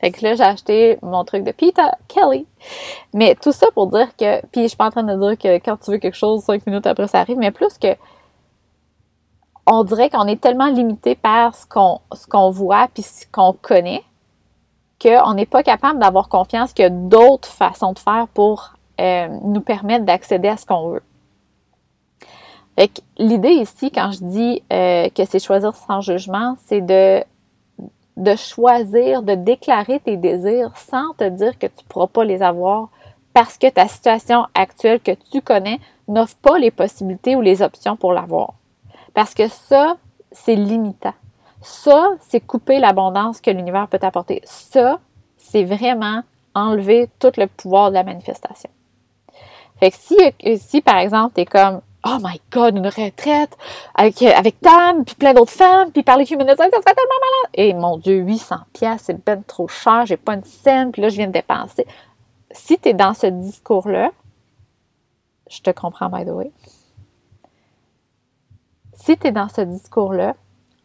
Fait 0.00 0.10
que 0.10 0.24
là, 0.24 0.34
j'ai 0.34 0.42
acheté 0.42 0.98
mon 1.02 1.24
truc 1.24 1.44
de 1.44 1.52
Peter 1.52 1.88
Kelly. 2.08 2.46
Mais 3.12 3.34
tout 3.34 3.52
ça 3.52 3.66
pour 3.74 3.86
dire 3.88 4.08
que. 4.16 4.44
Puis 4.46 4.62
je 4.62 4.68
suis 4.68 4.76
pas 4.76 4.86
en 4.86 4.90
train 4.90 5.02
de 5.02 5.14
dire 5.14 5.38
que 5.38 5.56
quand 5.64 5.76
tu 5.76 5.90
veux 5.90 5.98
quelque 5.98 6.16
chose, 6.16 6.42
cinq 6.42 6.66
minutes 6.66 6.86
après 6.86 7.06
ça 7.08 7.20
arrive, 7.20 7.38
mais 7.38 7.50
plus 7.50 7.76
que. 7.78 7.94
On 9.66 9.84
dirait 9.84 10.10
qu'on 10.10 10.26
est 10.26 10.40
tellement 10.40 10.68
limité 10.68 11.14
par 11.14 11.54
ce 11.54 11.66
qu'on 11.66 12.00
ce 12.14 12.26
qu'on 12.26 12.50
voit 12.50 12.88
puis 12.92 13.02
ce 13.02 13.26
qu'on 13.30 13.52
connaît 13.52 14.02
qu'on 15.00 15.34
n'est 15.34 15.46
pas 15.46 15.62
capable 15.62 15.98
d'avoir 15.98 16.28
confiance 16.28 16.72
qu'il 16.72 16.82
y 16.82 16.86
a 16.86 16.90
d'autres 16.90 17.48
façons 17.48 17.92
de 17.92 17.98
faire 17.98 18.28
pour 18.34 18.74
euh, 19.00 19.28
nous 19.44 19.60
permettre 19.60 20.04
d'accéder 20.04 20.48
à 20.48 20.56
ce 20.56 20.66
qu'on 20.66 20.90
veut. 20.90 21.02
Fait 22.78 23.02
l'idée 23.18 23.52
ici, 23.52 23.90
quand 23.90 24.12
je 24.12 24.22
dis 24.22 24.62
euh, 24.72 25.08
que 25.08 25.24
c'est 25.24 25.38
choisir 25.38 25.74
sans 25.74 26.00
jugement, 26.00 26.56
c'est 26.66 26.80
de, 26.80 27.24
de 28.20 28.36
choisir, 28.36 29.22
de 29.22 29.34
déclarer 29.34 29.98
tes 29.98 30.16
désirs 30.16 30.76
sans 30.76 31.14
te 31.14 31.28
dire 31.28 31.58
que 31.58 31.66
tu 31.66 31.82
ne 31.84 31.88
pourras 31.88 32.06
pas 32.06 32.24
les 32.24 32.42
avoir 32.42 32.90
parce 33.32 33.56
que 33.56 33.68
ta 33.68 33.88
situation 33.88 34.46
actuelle 34.54 35.00
que 35.00 35.12
tu 35.30 35.40
connais 35.40 35.80
n'offre 36.06 36.36
pas 36.36 36.58
les 36.58 36.70
possibilités 36.70 37.34
ou 37.34 37.40
les 37.40 37.62
options 37.62 37.96
pour 37.96 38.12
l'avoir. 38.12 38.54
Parce 39.14 39.34
que 39.34 39.48
ça, 39.48 39.96
c'est 40.32 40.54
limitant. 40.54 41.14
Ça, 41.62 42.10
c'est 42.20 42.40
couper 42.40 42.78
l'abondance 42.78 43.40
que 43.40 43.50
l'univers 43.50 43.88
peut 43.88 43.98
t'apporter. 43.98 44.42
Ça, 44.44 44.98
c'est 45.36 45.64
vraiment 45.64 46.22
enlever 46.54 47.08
tout 47.18 47.32
le 47.36 47.46
pouvoir 47.46 47.90
de 47.90 47.94
la 47.94 48.02
manifestation. 48.02 48.70
Fait 49.78 49.90
que 49.90 49.96
si, 49.96 50.58
si 50.58 50.80
par 50.82 50.98
exemple, 50.98 51.34
tu 51.34 51.40
es 51.42 51.46
comme 51.46 51.80
oh 52.04 52.18
my 52.22 52.40
god, 52.50 52.76
une 52.76 52.86
retraite 52.86 53.56
avec, 53.94 54.22
avec 54.22 54.60
Tam, 54.60 55.04
puis 55.04 55.14
plein 55.14 55.34
d'autres 55.34 55.52
femmes, 55.52 55.90
puis 55.92 56.02
parler 56.02 56.24
humain 56.30 56.44
design, 56.44 56.70
ça 56.70 56.80
serait 56.80 56.94
tellement 56.94 57.20
malade. 57.20 57.50
Et 57.54 57.74
mon 57.74 57.98
Dieu, 57.98 58.16
800 58.16 58.56
pièces, 58.72 59.02
c'est 59.04 59.24
ben 59.24 59.42
trop 59.42 59.68
cher, 59.68 60.06
j'ai 60.06 60.16
pas 60.16 60.34
une 60.34 60.44
scène, 60.44 60.92
puis 60.92 61.02
là, 61.02 61.08
je 61.08 61.16
viens 61.16 61.26
de 61.26 61.32
dépenser. 61.32 61.86
Si 62.50 62.78
tu 62.78 62.88
es 62.88 62.94
dans 62.94 63.14
ce 63.14 63.26
discours-là, 63.26 64.10
je 65.50 65.60
te 65.60 65.70
comprends, 65.70 66.08
by 66.08 66.24
the 66.24 66.30
way. 66.30 66.52
Si 68.94 69.16
tu 69.16 69.26
es 69.26 69.32
dans 69.32 69.48
ce 69.48 69.62
discours-là, 69.62 70.34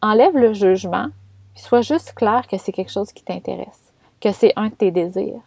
enlève 0.02 0.36
le 0.38 0.54
jugement, 0.54 1.08
puis 1.54 1.64
sois 1.64 1.82
juste 1.82 2.14
clair 2.14 2.48
que 2.48 2.58
c'est 2.58 2.72
quelque 2.72 2.92
chose 2.92 3.12
qui 3.12 3.24
t'intéresse, 3.24 3.94
que 4.22 4.32
c'est 4.32 4.54
un 4.56 4.68
de 4.68 4.74
tes 4.76 4.92
désirs 4.92 5.42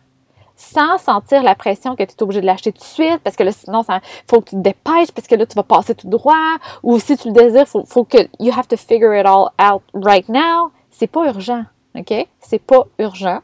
sans 0.59 0.99
sentir 0.99 1.45
la 1.45 1.55
pression 1.55 1.95
que 1.95 2.03
tu 2.03 2.11
es 2.11 2.23
obligé 2.23 2.41
de 2.41 2.47
l'acheter 2.47 2.73
tout 2.73 2.81
de 2.81 2.85
suite 2.85 3.21
parce 3.23 3.37
que 3.37 3.45
là, 3.45 3.53
sinon, 3.53 3.83
il 3.89 4.01
faut 4.29 4.41
que 4.41 4.51
tu 4.51 4.57
te 4.57 4.61
dépêches 4.61 5.13
parce 5.13 5.29
que 5.29 5.37
là, 5.37 5.47
tu 5.47 5.55
vas 5.55 5.63
passer 5.63 5.95
tout 5.95 6.09
droit 6.09 6.57
ou 6.83 6.99
si 6.99 7.17
tu 7.17 7.29
le 7.29 7.35
désires, 7.35 7.67
faut, 7.67 7.85
faut 7.85 8.05
que 8.05 8.19
you 8.41 8.53
have 8.53 8.67
to 8.67 8.77
figure 8.77 9.15
it 9.15 9.25
all 9.25 9.51
out 9.63 9.83
right 9.95 10.29
now. 10.29 10.73
C'est 10.91 11.07
pas 11.07 11.27
urgent, 11.27 11.65
OK? 11.95 12.13
C'est 12.41 12.59
pas 12.59 12.85
urgent. 12.99 13.39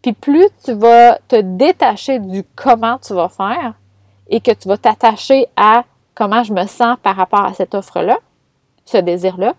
Puis 0.00 0.12
plus 0.12 0.48
tu 0.64 0.74
vas 0.74 1.18
te 1.26 1.40
détacher 1.40 2.20
du 2.20 2.44
comment 2.54 2.98
tu 2.98 3.12
vas 3.12 3.28
faire 3.28 3.74
et 4.28 4.40
que 4.40 4.52
tu 4.52 4.68
vas 4.68 4.78
t'attacher 4.78 5.48
à 5.56 5.84
comment 6.14 6.44
je 6.44 6.52
me 6.52 6.66
sens 6.66 6.96
par 7.02 7.16
rapport 7.16 7.44
à 7.44 7.52
cette 7.52 7.74
offre-là, 7.74 8.18
ce 8.84 8.98
désir-là, 8.98 9.54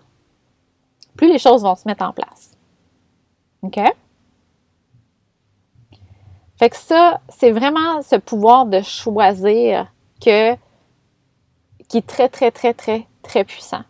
plus 1.14 1.30
les 1.30 1.38
choses 1.38 1.62
vont 1.62 1.74
se 1.74 1.86
mettre 1.86 2.04
en 2.04 2.12
place. 2.12 2.56
OK? 3.62 3.78
Fait 6.58 6.70
que 6.70 6.76
ça, 6.76 7.20
c'est 7.28 7.52
vraiment 7.52 8.02
ce 8.02 8.16
pouvoir 8.16 8.66
de 8.66 8.80
choisir 8.82 9.86
qui 10.18 10.30
est 10.30 10.58
très, 12.06 12.28
très, 12.28 12.50
très, 12.50 12.74
très, 12.74 13.06
très 13.22 13.44
puissant. 13.44 13.82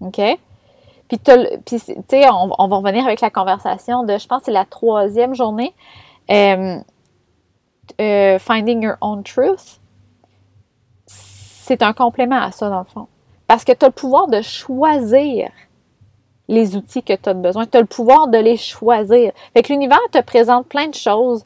OK? 0.00 0.20
Puis, 1.08 1.18
tu 1.64 1.78
sais, 1.78 2.28
on, 2.30 2.50
on, 2.58 2.68
va 2.68 2.76
revenir 2.76 3.06
avec 3.06 3.20
la 3.20 3.30
conversation 3.30 4.04
de, 4.04 4.18
je 4.18 4.26
pense, 4.26 4.42
c'est 4.44 4.52
la 4.52 4.66
troisième 4.66 5.34
journée, 5.34 5.74
euh, 6.30 6.78
euh, 8.00 8.38
Finding 8.38 8.82
Your 8.82 8.96
Own 9.00 9.22
Truth. 9.22 9.80
C'est 11.06 11.82
un 11.82 11.94
complément 11.94 12.40
à 12.40 12.52
ça, 12.52 12.68
dans 12.68 12.80
le 12.80 12.84
fond. 12.84 13.06
Parce 13.46 13.64
que 13.64 13.72
tu 13.72 13.84
as 13.84 13.88
le 13.88 13.94
pouvoir 13.94 14.26
de 14.26 14.42
choisir 14.42 15.50
les 16.48 16.76
outils 16.76 17.02
que 17.02 17.14
tu 17.14 17.28
as 17.28 17.34
besoin. 17.34 17.66
Tu 17.66 17.78
as 17.78 17.80
le 17.80 17.86
pouvoir 17.86 18.28
de 18.28 18.38
les 18.38 18.56
choisir. 18.56 19.32
Fait 19.54 19.62
que 19.62 19.72
l'univers 19.72 19.98
te 20.12 20.20
présente 20.20 20.66
plein 20.66 20.88
de 20.88 20.94
choses 20.94 21.44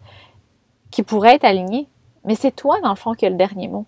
qui 0.93 1.03
pourrait 1.03 1.35
être 1.35 1.45
aligné, 1.45 1.89
mais 2.25 2.37
c'est 2.37 2.53
toi, 2.53 2.81
dans 2.81 2.91
le 2.91 2.97
fond, 2.97 3.15
qui 3.15 3.27
as 3.27 3.31
le 3.31 3.35
dernier 3.35 3.67
mot. 3.67 3.87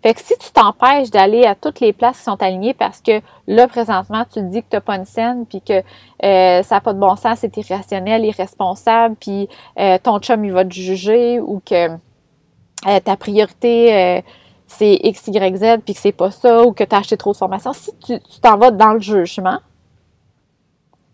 Fait 0.00 0.14
que 0.14 0.20
si 0.20 0.38
tu 0.38 0.52
t'empêches 0.52 1.10
d'aller 1.10 1.44
à 1.44 1.56
toutes 1.56 1.80
les 1.80 1.92
places 1.92 2.18
qui 2.18 2.22
sont 2.22 2.40
alignées 2.40 2.74
parce 2.74 3.00
que 3.00 3.20
là, 3.48 3.66
présentement, 3.66 4.24
tu 4.24 4.34
te 4.34 4.40
dis 4.40 4.62
que 4.62 4.68
tu 4.70 4.76
n'as 4.76 4.80
pas 4.80 4.94
une 4.94 5.04
scène, 5.04 5.44
puis 5.44 5.60
que 5.60 5.82
euh, 6.22 6.62
ça 6.62 6.76
n'a 6.76 6.80
pas 6.80 6.92
de 6.92 7.00
bon 7.00 7.16
sens, 7.16 7.40
c'est 7.40 7.56
irrationnel, 7.56 8.24
irresponsable, 8.24 9.16
puis 9.16 9.48
euh, 9.78 9.98
ton 10.00 10.20
chum, 10.20 10.44
il 10.44 10.52
va 10.52 10.64
te 10.64 10.72
juger, 10.72 11.40
ou 11.40 11.60
que 11.64 11.88
euh, 11.88 13.00
ta 13.00 13.16
priorité, 13.16 14.22
c'est 14.68 15.00
X, 15.02 15.26
Y, 15.26 15.56
Z, 15.56 15.78
puis 15.84 15.94
que 15.94 16.00
c'est 16.00 16.12
pas 16.12 16.30
ça, 16.30 16.62
ou 16.62 16.72
que 16.72 16.84
tu 16.84 16.94
as 16.94 16.98
acheté 16.98 17.16
trop 17.16 17.32
de 17.32 17.36
formation, 17.36 17.72
si 17.72 17.90
tu 17.96 18.20
t'en 18.40 18.56
vas 18.56 18.70
dans 18.70 18.92
le 18.92 19.00
jugement, 19.00 19.58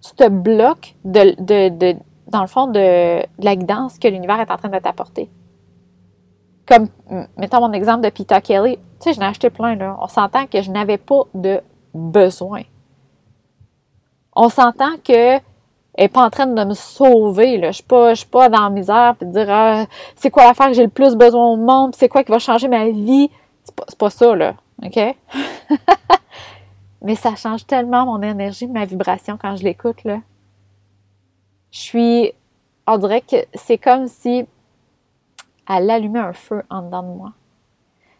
tu 0.03 0.15
te 0.15 0.29
bloques 0.29 0.95
de, 1.07 1.35
de 1.39 1.97
dans 2.29 2.41
le 2.41 2.47
fond, 2.47 2.67
de, 2.67 3.23
la 3.39 3.57
guidance 3.57 3.99
que 3.99 4.09
l'univers 4.09 4.41
est 4.41 4.51
en 4.51 4.57
train 4.57 4.69
de 4.69 4.79
t'apporter. 4.79 5.31
Comme, 6.67 6.89
mettons 7.37 7.61
mon 7.61 7.73
exemple 7.73 8.03
de 8.03 8.11
Peter 8.11 8.41
Kelly. 8.43 8.77
Tu 8.77 8.83
sais, 9.01 9.13
j'en 9.13 9.23
ai 9.23 9.27
acheté 9.27 9.51
plein, 9.51 9.75
là. 9.75 9.97
On 10.01 10.09
s'entend 10.09 10.47
que 10.47 10.63
je 10.63 10.71
n'avais 10.71 10.97
pas 10.97 11.23
de 11.35 11.61
besoin. 11.93 12.63
On 14.35 14.49
s'entend 14.49 14.97
que 15.05 15.39
elle 15.97 16.07
n'est 16.07 16.09
pas 16.09 16.25
en 16.25 16.31
train 16.31 16.47
de 16.47 16.65
me 16.65 16.75
sauver. 16.75 17.57
Là. 17.59 17.71
Je 17.71 17.83
ne 17.83 18.15
suis, 18.15 18.27
pas 18.27 18.49
dans 18.49 18.63
la 18.63 18.71
misère 18.71 19.15
et 19.21 19.25
dire 19.27 19.47
ah, 19.49 19.85
c'est 20.17 20.31
quoi 20.31 20.45
l'affaire 20.45 20.69
que 20.69 20.73
j'ai 20.73 20.83
le 20.83 20.89
plus 20.89 21.15
besoin 21.15 21.53
au 21.53 21.57
monde, 21.57 21.95
c'est 21.95 22.09
quoi 22.09 22.25
qui 22.25 22.33
va 22.33 22.41
changer 22.41 22.67
ma 22.67 22.89
vie? 22.89 23.31
C'est 23.63 23.77
pas, 23.77 23.85
pas 23.97 24.11
ça, 24.11 24.35
là. 24.35 24.55
OK? 24.83 24.99
Mais 27.03 27.15
ça 27.15 27.37
change 27.37 27.65
tellement 27.67 28.07
mon 28.07 28.23
énergie, 28.23 28.67
ma 28.67 28.87
vibration 28.87 29.39
quand 29.41 29.55
je 29.55 29.63
l'écoute, 29.63 30.03
là 30.05 30.19
je 31.75 31.81
suis, 31.81 32.33
on 32.87 32.99
dirait 32.99 33.21
que 33.21 33.45
c'est 33.55 33.79
comme 33.79 34.07
si 34.07 34.47
elle 35.69 35.91
allumait 35.91 36.21
un 36.21 36.33
feu 36.33 36.63
en 36.71 36.83
dedans 36.83 37.03
de 37.03 37.09
moi. 37.09 37.33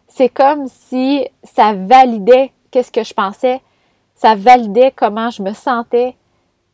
C'est 0.09 0.27
comme 0.27 0.67
si 0.67 1.25
ça 1.41 1.73
validait 1.73 2.51
qu'est-ce 2.69 2.91
que 2.91 3.05
je 3.05 3.13
pensais, 3.13 3.61
ça 4.13 4.35
validait 4.35 4.91
comment 4.91 5.29
je 5.29 5.41
me 5.41 5.53
sentais, 5.53 6.17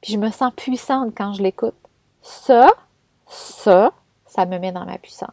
puis 0.02 0.14
je 0.14 0.18
me 0.18 0.32
sens 0.32 0.52
puissante 0.56 1.14
quand 1.16 1.34
je 1.34 1.44
l'écoute. 1.44 1.76
Ça, 2.22 2.72
ça, 3.28 3.92
ça 4.26 4.48
me 4.48 4.58
met 4.58 4.72
dans 4.72 4.86
ma 4.86 4.98
puissance. 4.98 5.30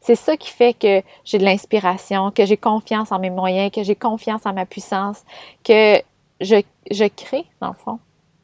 C'est 0.00 0.16
ça 0.16 0.38
qui 0.38 0.50
fait 0.50 0.72
que 0.72 1.02
j'ai 1.24 1.36
de 1.36 1.44
l'inspiration, 1.44 2.30
que 2.30 2.46
j'ai 2.46 2.56
confiance 2.56 3.12
en 3.12 3.18
mes 3.18 3.30
moyens, 3.30 3.70
que 3.70 3.82
j'ai 3.82 3.96
confiance 3.96 4.46
en 4.46 4.54
ma 4.54 4.64
puissance, 4.64 5.22
que 5.64 6.00
je, 6.40 6.62
je 6.90 7.04
crée, 7.04 7.44
dans 7.60 7.68
le 7.68 7.74
fond. 7.74 7.98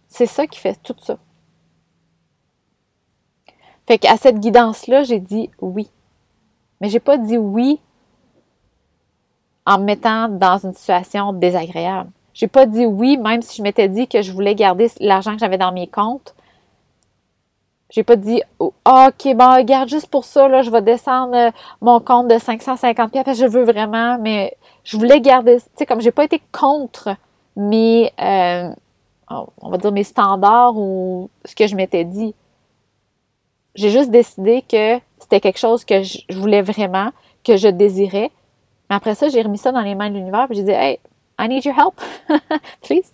C'est 0.09 0.27
ça 0.27 0.47
qui 0.47 0.59
fait 0.59 0.79
tout 0.83 0.97
ça. 1.01 1.17
Fait 3.91 3.99
qu'à 3.99 4.17
cette 4.17 4.39
guidance-là, 4.39 5.03
j'ai 5.03 5.19
dit 5.19 5.51
oui. 5.61 5.91
Mais 6.81 6.89
j'ai 6.89 7.01
pas 7.01 7.19
dit 7.19 7.37
oui 7.37 7.81
en 9.67 9.81
me 9.81 9.85
mettant 9.85 10.29
dans 10.29 10.59
une 10.59 10.75
situation 10.75 11.33
désagréable. 11.33 12.09
J'ai 12.33 12.47
pas 12.47 12.67
dit 12.67 12.87
oui, 12.87 13.17
même 13.17 13.43
si 13.43 13.57
je 13.57 13.63
m'étais 13.65 13.89
dit 13.89 14.07
que 14.07 14.23
je 14.23 14.31
voulais 14.31 14.55
garder 14.55 14.89
l'argent 15.01 15.33
que 15.33 15.41
j'avais 15.41 15.59
dans 15.59 15.73
mes 15.73 15.89
comptes. 15.89 16.37
J'ai 17.91 18.05
pas 18.05 18.15
dit 18.15 18.41
oh, 18.61 18.73
OK, 18.87 19.35
bon, 19.35 19.57
regarde, 19.57 19.89
juste 19.89 20.07
pour 20.07 20.25
ça, 20.25 20.47
là, 20.47 20.63
je 20.63 20.71
vais 20.71 20.83
descendre 20.83 21.35
euh, 21.35 21.51
mon 21.81 21.99
compte 21.99 22.29
de 22.29 22.39
550 22.39 23.11
parce 23.11 23.27
que 23.27 23.35
je 23.35 23.47
veux 23.47 23.65
vraiment, 23.65 24.19
mais 24.21 24.57
je 24.85 24.97
voulais 24.99 25.21
garder, 25.21 25.57
tu 25.57 25.67
sais, 25.75 25.87
comme 25.87 26.01
j'ai 26.01 26.13
pas 26.13 26.23
été 26.23 26.41
contre 26.53 27.17
mes, 27.57 28.13
euh, 28.21 28.73
on 29.29 29.69
va 29.69 29.79
dire 29.79 29.91
mes 29.91 30.05
standards 30.05 30.77
ou 30.77 31.29
ce 31.45 31.57
que 31.57 31.67
je 31.67 31.75
m'étais 31.75 32.05
dit. 32.05 32.37
J'ai 33.75 33.91
juste 33.91 34.11
décidé 34.11 34.63
que 34.63 34.99
c'était 35.19 35.41
quelque 35.41 35.59
chose 35.59 35.85
que 35.85 36.03
je 36.03 36.37
voulais 36.37 36.63
vraiment, 36.63 37.13
que 37.45 37.57
je 37.57 37.69
désirais. 37.69 38.31
Mais 38.89 38.97
après 38.97 39.15
ça, 39.15 39.29
j'ai 39.29 39.43
remis 39.43 39.59
ça 39.59 39.73
dans 39.73 39.81
les 39.81 39.95
mains 39.95 40.11
de 40.11 40.15
l'univers 40.15 40.47
et 40.51 40.55
j'ai 40.55 40.63
dit 40.65 40.71
Hey, 40.71 40.99
I 41.39 41.49
need 41.49 41.65
your 41.65 41.79
help, 41.79 42.01
please. 42.83 43.13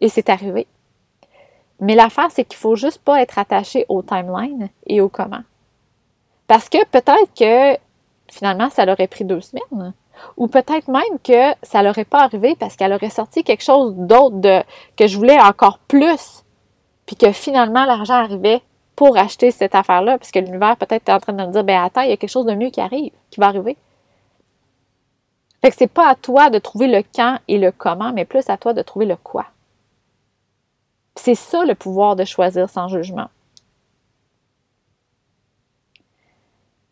Et 0.00 0.08
c'est 0.08 0.30
arrivé. 0.30 0.66
Mais 1.80 1.94
l'affaire, 1.94 2.28
c'est 2.30 2.44
qu'il 2.44 2.58
faut 2.58 2.76
juste 2.76 3.02
pas 3.02 3.22
être 3.22 3.38
attaché 3.38 3.86
au 3.88 4.02
timeline 4.02 4.68
et 4.86 5.00
au 5.00 5.08
comment. 5.08 5.42
Parce 6.46 6.68
que 6.68 6.84
peut-être 6.86 7.32
que 7.38 7.78
finalement, 8.30 8.70
ça 8.70 8.84
l'aurait 8.84 9.06
pris 9.06 9.24
deux 9.24 9.40
semaines. 9.40 9.94
Ou 10.36 10.48
peut-être 10.48 10.88
même 10.88 11.18
que 11.24 11.54
ça 11.62 11.82
n'aurait 11.82 12.04
pas 12.04 12.22
arrivé 12.22 12.54
parce 12.58 12.76
qu'elle 12.76 12.92
aurait 12.92 13.10
sorti 13.10 13.42
quelque 13.42 13.62
chose 13.62 13.94
d'autre 13.94 14.64
que 14.96 15.06
je 15.06 15.16
voulais 15.16 15.40
encore 15.40 15.78
plus. 15.78 16.44
Puis 17.06 17.16
que 17.16 17.32
finalement, 17.32 17.84
l'argent 17.86 18.14
arrivait 18.14 18.62
pour 19.00 19.16
acheter 19.16 19.50
cette 19.50 19.74
affaire-là, 19.74 20.18
parce 20.18 20.30
que 20.30 20.40
l'univers 20.40 20.76
peut-être 20.76 21.08
est 21.08 21.12
en 21.12 21.20
train 21.20 21.32
de 21.32 21.42
me 21.42 21.50
dire, 21.50 21.64
ben 21.64 21.82
attends, 21.82 22.02
il 22.02 22.10
y 22.10 22.12
a 22.12 22.18
quelque 22.18 22.28
chose 22.28 22.44
de 22.44 22.52
mieux 22.52 22.68
qui 22.68 22.82
arrive, 22.82 23.12
qui 23.30 23.40
va 23.40 23.46
arriver. 23.46 23.78
Fait 25.62 25.70
que 25.70 25.76
c'est 25.78 25.86
pas 25.86 26.06
à 26.06 26.14
toi 26.14 26.50
de 26.50 26.58
trouver 26.58 26.86
le 26.86 27.02
quand 27.14 27.38
et 27.48 27.56
le 27.56 27.72
comment, 27.72 28.12
mais 28.12 28.26
plus 28.26 28.50
à 28.50 28.58
toi 28.58 28.74
de 28.74 28.82
trouver 28.82 29.06
le 29.06 29.16
quoi. 29.16 29.46
C'est 31.14 31.34
ça 31.34 31.64
le 31.64 31.74
pouvoir 31.74 32.14
de 32.14 32.26
choisir 32.26 32.68
sans 32.68 32.88
jugement. 32.88 33.28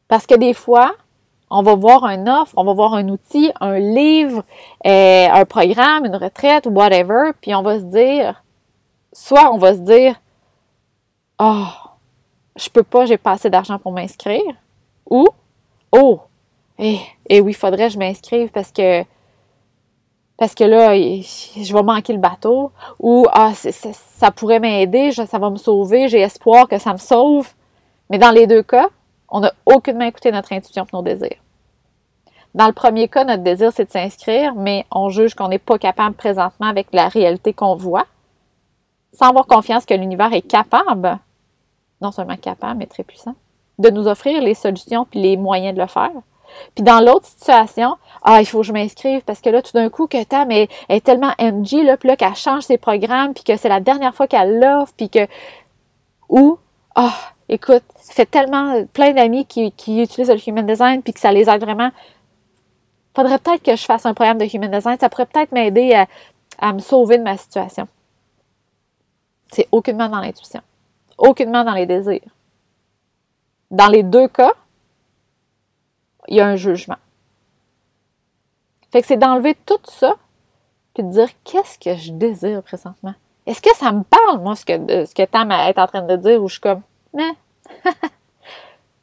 Parce 0.08 0.26
que 0.26 0.34
des 0.34 0.54
fois, 0.54 0.94
on 1.50 1.62
va 1.62 1.74
voir 1.74 2.04
un 2.04 2.26
offre, 2.26 2.54
on 2.56 2.64
va 2.64 2.72
voir 2.72 2.94
un 2.94 3.06
outil, 3.10 3.52
un 3.60 3.78
livre, 3.78 4.44
euh, 4.86 5.28
un 5.30 5.44
programme, 5.44 6.06
une 6.06 6.16
retraite, 6.16 6.66
whatever, 6.68 7.32
puis 7.42 7.54
on 7.54 7.60
va 7.60 7.78
se 7.78 7.84
dire, 7.84 8.42
soit 9.12 9.52
on 9.52 9.58
va 9.58 9.74
se 9.74 9.80
dire, 9.80 10.18
oh, 11.38 11.66
je 12.58 12.68
peux 12.68 12.82
pas, 12.82 13.06
j'ai 13.06 13.18
pas 13.18 13.32
assez 13.32 13.50
d'argent 13.50 13.78
pour 13.78 13.92
m'inscrire, 13.92 14.54
ou, 15.08 15.26
oh, 15.92 16.20
eh, 16.78 16.98
eh 17.28 17.40
oui, 17.40 17.52
faudrait 17.52 17.88
que 17.88 17.94
je 17.94 17.98
m'inscrive 17.98 18.50
parce 18.50 18.72
que 18.72 19.04
parce 20.36 20.54
que 20.54 20.62
là, 20.62 20.94
je 20.94 21.74
vais 21.74 21.82
manquer 21.82 22.12
le 22.12 22.20
bateau, 22.20 22.70
ou 23.00 23.26
ah, 23.32 23.52
ça 23.54 24.30
pourrait 24.30 24.60
m'aider, 24.60 25.10
ça 25.10 25.38
va 25.38 25.50
me 25.50 25.56
sauver, 25.56 26.08
j'ai 26.08 26.20
espoir 26.20 26.68
que 26.68 26.78
ça 26.78 26.92
me 26.92 26.98
sauve. 26.98 27.52
Mais 28.08 28.18
dans 28.18 28.30
les 28.30 28.46
deux 28.46 28.62
cas, 28.62 28.88
on 29.28 29.40
n'a 29.40 29.52
aucunement 29.66 30.04
écouté 30.04 30.30
notre 30.30 30.52
intuition 30.52 30.86
pour 30.86 31.00
nos 31.00 31.04
désirs. 31.04 31.42
Dans 32.54 32.68
le 32.68 32.72
premier 32.72 33.08
cas, 33.08 33.24
notre 33.24 33.42
désir, 33.42 33.72
c'est 33.74 33.86
de 33.86 33.90
s'inscrire, 33.90 34.54
mais 34.54 34.86
on 34.92 35.08
juge 35.08 35.34
qu'on 35.34 35.48
n'est 35.48 35.58
pas 35.58 35.76
capable 35.76 36.14
présentement 36.14 36.68
avec 36.68 36.86
la 36.92 37.08
réalité 37.08 37.52
qu'on 37.52 37.74
voit, 37.74 38.06
sans 39.12 39.30
avoir 39.30 39.46
confiance 39.46 39.86
que 39.86 39.94
l'univers 39.94 40.32
est 40.32 40.42
capable, 40.42 41.18
non 42.00 42.12
seulement 42.12 42.36
capable, 42.36 42.78
mais 42.78 42.86
très 42.86 43.04
puissant, 43.04 43.34
de 43.78 43.90
nous 43.90 44.06
offrir 44.08 44.40
les 44.42 44.54
solutions 44.54 45.06
puis 45.10 45.20
les 45.20 45.36
moyens 45.36 45.74
de 45.74 45.80
le 45.80 45.88
faire. 45.88 46.12
Puis 46.74 46.82
dans 46.82 47.00
l'autre 47.00 47.26
situation, 47.26 47.96
ah, 48.22 48.40
il 48.40 48.46
faut 48.46 48.60
que 48.60 48.66
je 48.66 48.72
m'inscrive 48.72 49.22
parce 49.22 49.40
que 49.40 49.50
là, 49.50 49.62
tout 49.62 49.72
d'un 49.72 49.90
coup, 49.90 50.06
que 50.06 50.22
Tam 50.24 50.50
est, 50.50 50.68
est 50.88 51.04
tellement 51.04 51.32
MG, 51.38 51.84
là, 51.84 51.96
qu'elle 52.16 52.34
change 52.34 52.64
ses 52.64 52.78
programmes, 52.78 53.34
puis 53.34 53.44
que 53.44 53.56
c'est 53.56 53.68
la 53.68 53.80
dernière 53.80 54.14
fois 54.14 54.26
qu'elle 54.26 54.58
l'offre, 54.58 54.92
puis 54.96 55.10
que. 55.10 55.26
Ou, 56.28 56.58
ah, 56.94 57.14
écoute, 57.48 57.84
ça 57.96 58.12
fait 58.12 58.26
tellement 58.26 58.84
plein 58.92 59.12
d'amis 59.12 59.46
qui, 59.46 59.72
qui 59.72 60.02
utilisent 60.02 60.30
le 60.30 60.48
Human 60.48 60.66
Design, 60.66 61.02
puis 61.02 61.12
que 61.12 61.20
ça 61.20 61.32
les 61.32 61.48
aide 61.48 61.62
vraiment. 61.62 61.90
Faudrait 63.14 63.38
peut-être 63.38 63.62
que 63.62 63.76
je 63.76 63.84
fasse 63.84 64.06
un 64.06 64.14
programme 64.14 64.38
de 64.38 64.46
Human 64.52 64.70
Design, 64.70 64.96
ça 64.98 65.08
pourrait 65.08 65.26
peut-être 65.26 65.52
m'aider 65.52 65.92
à, 65.94 66.06
à 66.58 66.72
me 66.72 66.78
sauver 66.78 67.18
de 67.18 67.22
ma 67.22 67.36
situation. 67.36 67.88
C'est 69.52 69.66
aucunement 69.72 70.08
dans 70.08 70.20
l'intuition, 70.20 70.60
aucunement 71.18 71.64
dans 71.64 71.74
les 71.74 71.86
désirs. 71.86 72.20
Dans 73.70 73.88
les 73.88 74.02
deux 74.02 74.28
cas, 74.28 74.52
il 76.28 76.36
y 76.36 76.40
a 76.40 76.46
un 76.46 76.56
jugement. 76.56 76.96
Fait 78.90 79.02
que 79.02 79.06
c'est 79.06 79.16
d'enlever 79.16 79.54
tout 79.66 79.80
ça, 79.84 80.16
puis 80.94 81.02
de 81.02 81.10
dire 81.10 81.28
qu'est-ce 81.44 81.78
que 81.78 81.94
je 81.94 82.12
désire 82.12 82.62
présentement? 82.62 83.14
Est-ce 83.46 83.60
que 83.60 83.74
ça 83.76 83.92
me 83.92 84.02
parle, 84.02 84.40
moi, 84.40 84.56
ce 84.56 84.64
que, 84.64 85.04
ce 85.04 85.14
que 85.14 85.24
Tam 85.24 85.50
est 85.50 85.78
en 85.78 85.86
train 85.86 86.02
de 86.02 86.16
dire, 86.16 86.42
ou 86.42 86.48
je 86.48 86.54
suis 86.54 86.60
comme, 86.60 86.82
mais, 87.12 87.32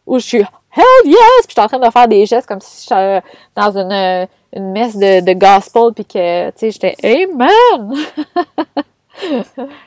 ou 0.05 0.19
je 0.19 0.25
suis, 0.25 0.39
hell 0.39 1.05
yes, 1.05 1.17
puis 1.45 1.49
je 1.49 1.51
suis 1.53 1.61
en 1.61 1.67
train 1.67 1.79
de 1.79 1.91
faire 1.91 2.07
des 2.07 2.25
gestes 2.25 2.47
comme 2.47 2.61
si 2.61 2.83
j'étais 2.83 3.21
dans 3.55 3.77
une, 3.77 4.27
une 4.53 4.71
messe 4.71 4.97
de, 4.97 5.21
de 5.21 5.33
gospel, 5.33 5.93
puis 5.93 6.05
que, 6.05 6.49
tu 6.51 6.57
sais, 6.57 6.71
j'étais, 6.71 6.95
amen! 7.03 7.95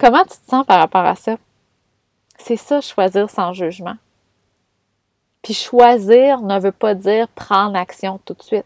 Comment 0.00 0.22
tu 0.22 0.38
te 0.38 0.48
sens 0.48 0.64
par 0.64 0.80
rapport 0.80 1.04
à 1.04 1.14
ça? 1.14 1.36
C'est 2.38 2.56
ça, 2.56 2.80
choisir 2.80 3.28
sans 3.28 3.52
jugement. 3.52 3.96
Puis 5.42 5.52
choisir 5.52 6.40
ne 6.40 6.58
veut 6.58 6.72
pas 6.72 6.94
dire 6.94 7.28
prendre 7.28 7.76
action 7.76 8.18
tout 8.24 8.32
de 8.32 8.42
suite. 8.42 8.64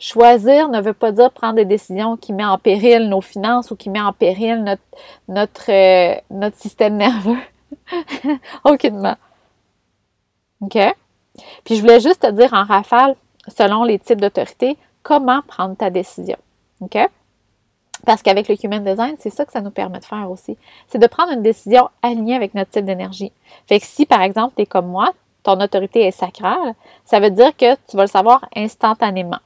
Choisir 0.00 0.68
ne 0.68 0.80
veut 0.80 0.92
pas 0.92 1.12
dire 1.12 1.30
prendre 1.30 1.54
des 1.54 1.64
décisions 1.64 2.16
qui 2.16 2.32
mettent 2.32 2.46
en 2.46 2.58
péril 2.58 3.08
nos 3.08 3.20
finances 3.20 3.70
ou 3.70 3.76
qui 3.76 3.90
mettent 3.90 4.02
en 4.02 4.12
péril 4.12 4.76
notre, 5.28 5.70
euh, 5.70 6.50
système 6.56 6.96
nerveux. 6.96 7.38
Aucunement. 8.64 9.16
OK? 10.62 10.78
Puis 11.64 11.76
je 11.76 11.80
voulais 11.80 12.00
juste 12.00 12.22
te 12.22 12.30
dire 12.32 12.52
en 12.54 12.64
rafale, 12.64 13.14
selon 13.46 13.84
les 13.84 14.00
types 14.00 14.20
d'autorité, 14.20 14.76
comment 15.04 15.42
prendre 15.42 15.76
ta 15.76 15.90
décision. 15.90 16.38
OK? 16.80 16.98
Parce 18.04 18.22
qu'avec 18.22 18.48
le 18.48 18.56
Human 18.62 18.82
Design, 18.82 19.14
c'est 19.18 19.30
ça 19.30 19.44
que 19.44 19.52
ça 19.52 19.60
nous 19.60 19.70
permet 19.70 20.00
de 20.00 20.04
faire 20.04 20.30
aussi. 20.30 20.56
C'est 20.88 20.98
de 20.98 21.06
prendre 21.06 21.32
une 21.32 21.42
décision 21.42 21.88
alignée 22.02 22.34
avec 22.34 22.54
notre 22.54 22.70
type 22.70 22.84
d'énergie. 22.84 23.32
Fait 23.68 23.78
que 23.78 23.86
si, 23.86 24.06
par 24.06 24.22
exemple, 24.22 24.54
tu 24.56 24.62
es 24.62 24.66
comme 24.66 24.88
moi, 24.88 25.12
ton 25.42 25.60
autorité 25.60 26.00
est 26.02 26.10
sacrale, 26.10 26.74
ça 27.04 27.20
veut 27.20 27.30
dire 27.30 27.56
que 27.56 27.74
tu 27.88 27.96
vas 27.96 28.02
le 28.02 28.08
savoir 28.08 28.44
instantanément. 28.56 29.38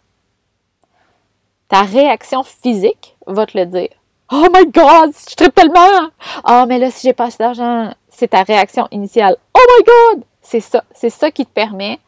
Ta 1.69 1.83
réaction 1.83 2.43
physique 2.43 3.17
va 3.27 3.47
te 3.47 3.59
le 3.59 3.67
dire. 3.67 3.91
Oh 4.33 4.47
my 4.53 4.67
God, 4.67 5.13
je 5.29 5.35
tripe 5.37 5.55
tellement! 5.55 6.09
Oh, 6.49 6.65
mais 6.67 6.79
là, 6.79 6.91
si 6.91 7.07
j'ai 7.07 7.13
pas 7.13 7.27
assez 7.27 7.39
d'argent, 7.39 7.93
c'est 8.09 8.29
ta 8.29 8.43
réaction 8.43 8.89
initiale. 8.91 9.37
Oh 9.55 9.61
my 9.79 9.85
God! 9.85 10.25
C'est 10.43 10.61
ça. 10.61 10.85
C'est 10.93 11.11
ça 11.11 11.31
qui 11.31 11.45
te 11.45 11.51
permet 11.51 11.99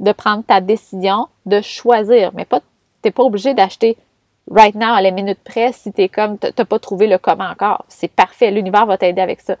de 0.00 0.12
prendre 0.12 0.44
ta 0.44 0.60
décision, 0.60 1.28
de 1.46 1.60
choisir. 1.60 2.30
Mais 2.34 2.44
pas, 2.44 2.60
t'es 3.02 3.10
pas 3.10 3.22
obligé 3.22 3.54
d'acheter 3.54 3.96
right 4.50 4.74
now 4.74 4.94
à 4.94 5.02
la 5.02 5.10
minute 5.10 5.38
près 5.44 5.72
si 5.72 5.92
t'es 5.92 6.08
comme, 6.08 6.38
t'as 6.38 6.64
pas 6.64 6.78
trouvé 6.78 7.06
le 7.06 7.18
comment 7.18 7.48
encore. 7.48 7.84
C'est 7.88 8.10
parfait. 8.10 8.50
L'univers 8.50 8.86
va 8.86 8.98
t'aider 8.98 9.20
avec 9.20 9.40
ça. 9.40 9.56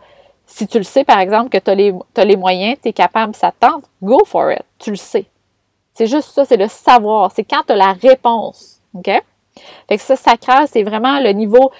Si 0.46 0.66
tu 0.66 0.78
le 0.78 0.84
sais, 0.84 1.04
par 1.04 1.18
exemple, 1.18 1.50
que 1.50 1.58
tu 1.58 1.70
as 1.70 1.74
les, 1.74 1.94
les 2.16 2.36
moyens, 2.36 2.78
tu 2.82 2.88
es 2.88 2.92
capable, 2.92 3.34
ça 3.34 3.52
tente, 3.58 3.84
go 4.02 4.24
for 4.24 4.50
it. 4.52 4.64
Tu 4.78 4.90
le 4.90 4.96
sais. 4.96 5.26
C'est 5.92 6.06
juste 6.06 6.30
ça, 6.30 6.44
c'est 6.44 6.56
le 6.56 6.68
savoir. 6.68 7.32
C'est 7.32 7.44
quand 7.44 7.62
tu 7.66 7.72
as 7.72 7.76
la 7.76 7.92
réponse. 7.92 8.80
OK? 8.94 9.10
Fait 9.88 9.96
que 9.96 10.02
ça, 10.02 10.16
sacral, 10.16 10.66
c'est 10.68 10.82
vraiment 10.82 11.20
le 11.20 11.30
niveau, 11.30 11.70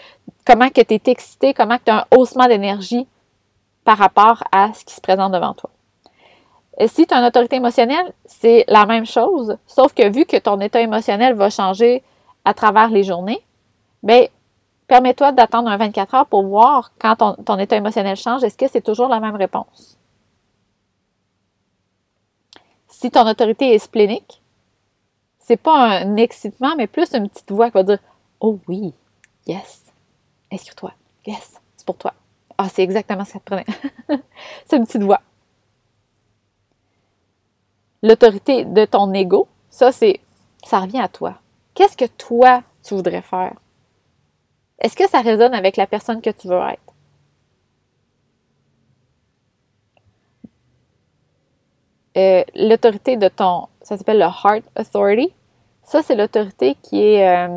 comment 0.45 0.69
que 0.69 0.81
tu 0.81 0.95
es 0.95 1.03
excité, 1.07 1.55
comment 1.55 1.79
tu 1.83 1.91
as 1.91 1.99
un 1.99 2.05
haussement 2.17 2.47
d'énergie 2.47 3.07
par 3.85 3.97
rapport 3.97 4.45
à 4.53 4.75
ce 4.75 4.85
qui 4.85 4.95
se 4.95 5.01
présente 5.01 5.33
devant 5.33 5.55
toi. 5.55 5.71
Si 6.87 7.07
tu 7.07 7.15
as 7.15 7.19
une 7.19 7.25
autorité 7.25 7.57
émotionnelle, 7.57 8.13
c'est 8.25 8.65
la 8.69 8.87
même 8.87 9.07
chose, 9.07 9.57
sauf 9.67 9.95
que 9.95 10.09
vu 10.09 10.27
que 10.27 10.37
ton 10.37 10.61
état 10.61 10.81
émotionnel 10.81 11.35
va 11.35 11.51
changer 11.51 12.03
à 12.45 12.55
travers 12.55 12.89
les 12.89 13.05
journées, 13.05 13.43
bien, 14.03 14.27
Permets-toi 14.89 15.33
d'attendre 15.33 15.69
un 15.69 15.77
24 15.77 16.15
heures 16.15 16.27
pour 16.27 16.47
voir 16.47 16.93
quand 16.99 17.35
ton, 17.45 17.59
état 17.59 17.77
émotionnel 17.77 18.17
change, 18.17 18.43
est-ce 18.43 18.57
que 18.57 18.67
c'est 18.69 18.81
toujours 18.81 19.09
la 19.09 19.21
même 19.21 19.37
réponse? 19.37 19.99
Si 22.89 23.11
ton 23.11 23.29
autorité 23.29 23.75
est 23.75 23.79
splénique, 23.79 24.43
c'est 25.39 25.59
pas 25.59 26.01
un 26.01 26.17
excitement, 26.17 26.75
mais 26.75 26.87
plus 26.87 27.13
une 27.13 27.29
petite 27.29 27.53
voix 27.53 27.67
qui 27.67 27.75
va 27.75 27.83
dire 27.83 27.99
Oh 28.41 28.59
oui, 28.67 28.95
yes, 29.47 29.93
inscris-toi, 30.51 30.95
yes, 31.27 31.61
c'est 31.77 31.87
pour 31.87 31.99
toi. 31.99 32.15
Ah, 32.57 32.71
c'est 32.71 32.83
exactement 32.83 33.27
ce 33.27 33.35
que 33.35 33.39
ça 33.39 33.41
prenait. 33.45 33.67
c'est 34.65 34.79
une 34.79 34.87
petite 34.87 35.03
voix. 35.03 35.21
L'autorité 38.03 38.65
de 38.65 38.87
ton 38.87 39.13
ego, 39.13 39.49
ça, 39.69 39.93
c'est 39.93 40.21
ça 40.65 40.81
revient 40.81 41.01
à 41.01 41.09
toi. 41.09 41.35
Qu'est-ce 41.79 41.97
que 41.97 42.07
toi, 42.07 42.65
tu 42.83 42.95
voudrais 42.95 43.23
faire? 43.23 43.55
Est-ce 44.81 44.97
que 44.97 45.09
ça 45.09 45.21
résonne 45.21 45.55
avec 45.55 45.77
la 45.77 45.87
personne 45.87 46.21
que 46.21 46.31
tu 46.31 46.49
veux 46.49 46.59
être? 46.59 46.93
Euh, 52.17 52.43
l'autorité 52.57 53.17
de 53.17 53.29
ton, 53.29 53.69
ça 53.81 53.97
s'appelle 53.97 54.19
le 54.19 54.25
Heart 54.25 54.65
Authority. 54.77 55.33
Ça, 55.85 56.03
c'est 56.03 56.17
l'autorité 56.17 56.75
qui 56.83 57.01
est, 57.01 57.49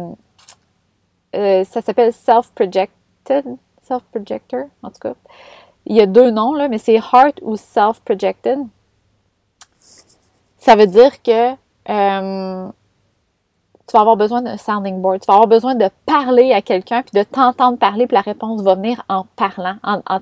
euh, 1.33 1.63
ça 1.63 1.81
s'appelle 1.81 2.13
self-projected, 2.13 3.57
self-projector, 3.81 4.65
en 4.83 4.91
tout 4.91 4.99
cas. 4.99 5.15
Il 5.87 5.95
y 5.95 5.99
a 5.99 6.05
deux 6.05 6.29
noms, 6.29 6.53
là, 6.53 6.67
mais 6.67 6.77
c'est 6.77 6.93
heart 6.93 7.39
ou 7.41 7.55
self-projected. 7.55 8.59
Ça 10.59 10.75
veut 10.75 10.85
dire 10.85 11.23
que 11.23 11.53
euh, 11.89 12.71
tu 13.91 13.97
vas 13.97 14.01
avoir 14.01 14.15
besoin 14.15 14.41
d'un 14.41 14.55
sounding 14.55 15.01
board. 15.01 15.19
Tu 15.19 15.25
vas 15.27 15.33
avoir 15.33 15.47
besoin 15.47 15.75
de 15.75 15.89
parler 16.05 16.53
à 16.53 16.61
quelqu'un, 16.61 17.01
puis 17.01 17.11
de 17.13 17.23
t'entendre 17.23 17.77
parler, 17.77 18.07
puis 18.07 18.15
la 18.15 18.21
réponse 18.21 18.61
va 18.61 18.75
venir 18.75 19.03
en 19.09 19.25
parlant, 19.35 19.75
en, 19.83 20.01
en, 20.07 20.21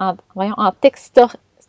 en, 0.00 0.14
voyons, 0.34 0.54
en 0.56 0.72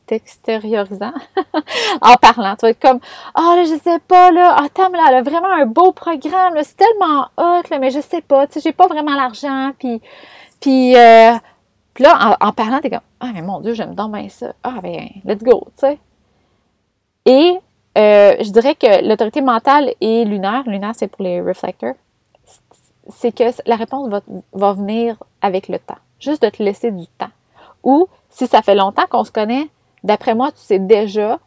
textériorisant, 0.05 1.11
en 2.01 2.15
parlant. 2.15 2.55
Tu 2.55 2.61
vas 2.61 2.69
être 2.69 2.79
comme, 2.79 3.01
ah, 3.35 3.49
oh, 3.51 3.55
là, 3.57 3.63
je 3.65 3.77
sais 3.83 3.99
pas, 3.99 4.31
là, 4.31 4.55
attends, 4.55 4.89
mais 4.91 4.97
là, 4.97 5.07
elle 5.09 5.15
a 5.15 5.21
vraiment 5.23 5.51
un 5.51 5.65
beau 5.65 5.91
programme, 5.91 6.53
c'est 6.63 6.77
tellement 6.77 7.27
hot, 7.35 7.63
là, 7.69 7.79
mais 7.79 7.91
je 7.91 7.99
sais 7.99 8.21
pas, 8.21 8.47
tu 8.47 8.53
sais, 8.53 8.59
j'ai 8.61 8.71
pas 8.71 8.87
vraiment 8.87 9.13
l'argent, 9.13 9.71
puis, 9.77 10.01
puis, 10.61 10.95
euh, 10.95 11.33
là, 11.99 12.37
en, 12.39 12.51
parlant, 12.53 12.79
t'es 12.79 12.91
comme, 12.91 13.01
ah, 13.19 13.31
mais 13.33 13.41
mon 13.41 13.59
Dieu, 13.59 13.73
j'aime 13.73 13.93
donc 13.93 14.13
bien 14.13 14.29
ça. 14.29 14.53
Ah, 14.63 14.79
ben, 14.81 15.09
let's 15.25 15.43
go, 15.43 15.67
tu 15.77 15.81
sais. 15.85 15.99
Et 17.25 17.59
euh, 17.97 18.35
je 18.39 18.49
dirais 18.51 18.75
que 18.75 19.07
l'autorité 19.07 19.41
mentale 19.41 19.93
et 20.01 20.25
lunaire, 20.25 20.63
lunaire 20.67 20.93
c'est 20.95 21.07
pour 21.07 21.23
les 21.23 21.41
reflecteurs, 21.41 21.95
c'est 23.09 23.35
que 23.35 23.43
la 23.65 23.75
réponse 23.75 24.09
va, 24.09 24.21
va, 24.53 24.73
venir 24.73 25.17
avec 25.41 25.67
le 25.67 25.77
temps. 25.77 25.97
Juste 26.19 26.41
de 26.41 26.49
te 26.49 26.63
laisser 26.63 26.91
du 26.91 27.05
temps. 27.07 27.31
Ou 27.83 28.07
si 28.29 28.47
ça 28.47 28.61
fait 28.61 28.75
longtemps 28.75 29.05
qu'on 29.09 29.25
se 29.25 29.31
connaît, 29.31 29.67
d'après 30.03 30.35
moi, 30.35 30.51
tu 30.51 30.59
sais 30.59 30.79
déjà 30.79 31.39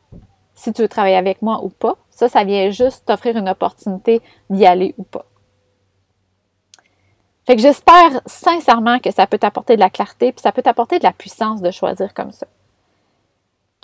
si 0.55 0.73
tu 0.73 0.83
veux 0.83 0.89
travailler 0.89 1.17
avec 1.17 1.43
moi 1.43 1.61
ou 1.63 1.69
pas. 1.69 1.97
Ça, 2.11 2.29
ça 2.29 2.45
vient 2.45 2.71
juste 2.71 3.05
t'offrir 3.07 3.37
une 3.37 3.49
opportunité 3.49 4.21
d'y 4.51 4.67
aller 4.67 4.95
ou 4.99 5.05
pas. 5.05 5.25
Fait 7.47 7.55
que 7.55 7.63
j'espère 7.63 8.21
sincèrement 8.27 8.99
que 8.99 9.13
ça 9.13 9.27
peut 9.27 9.39
t'apporter 9.39 9.77
de 9.77 9.81
la 9.81 9.91
clarté, 9.91 10.33
puis 10.33 10.43
ça 10.43 10.51
peut 10.51 10.63
t'apporter 10.63 10.99
de 10.99 11.05
la 11.05 11.13
puissance 11.13 11.63
de 11.63 11.71
choisir 11.71 12.13
comme 12.13 12.33
ça. 12.33 12.47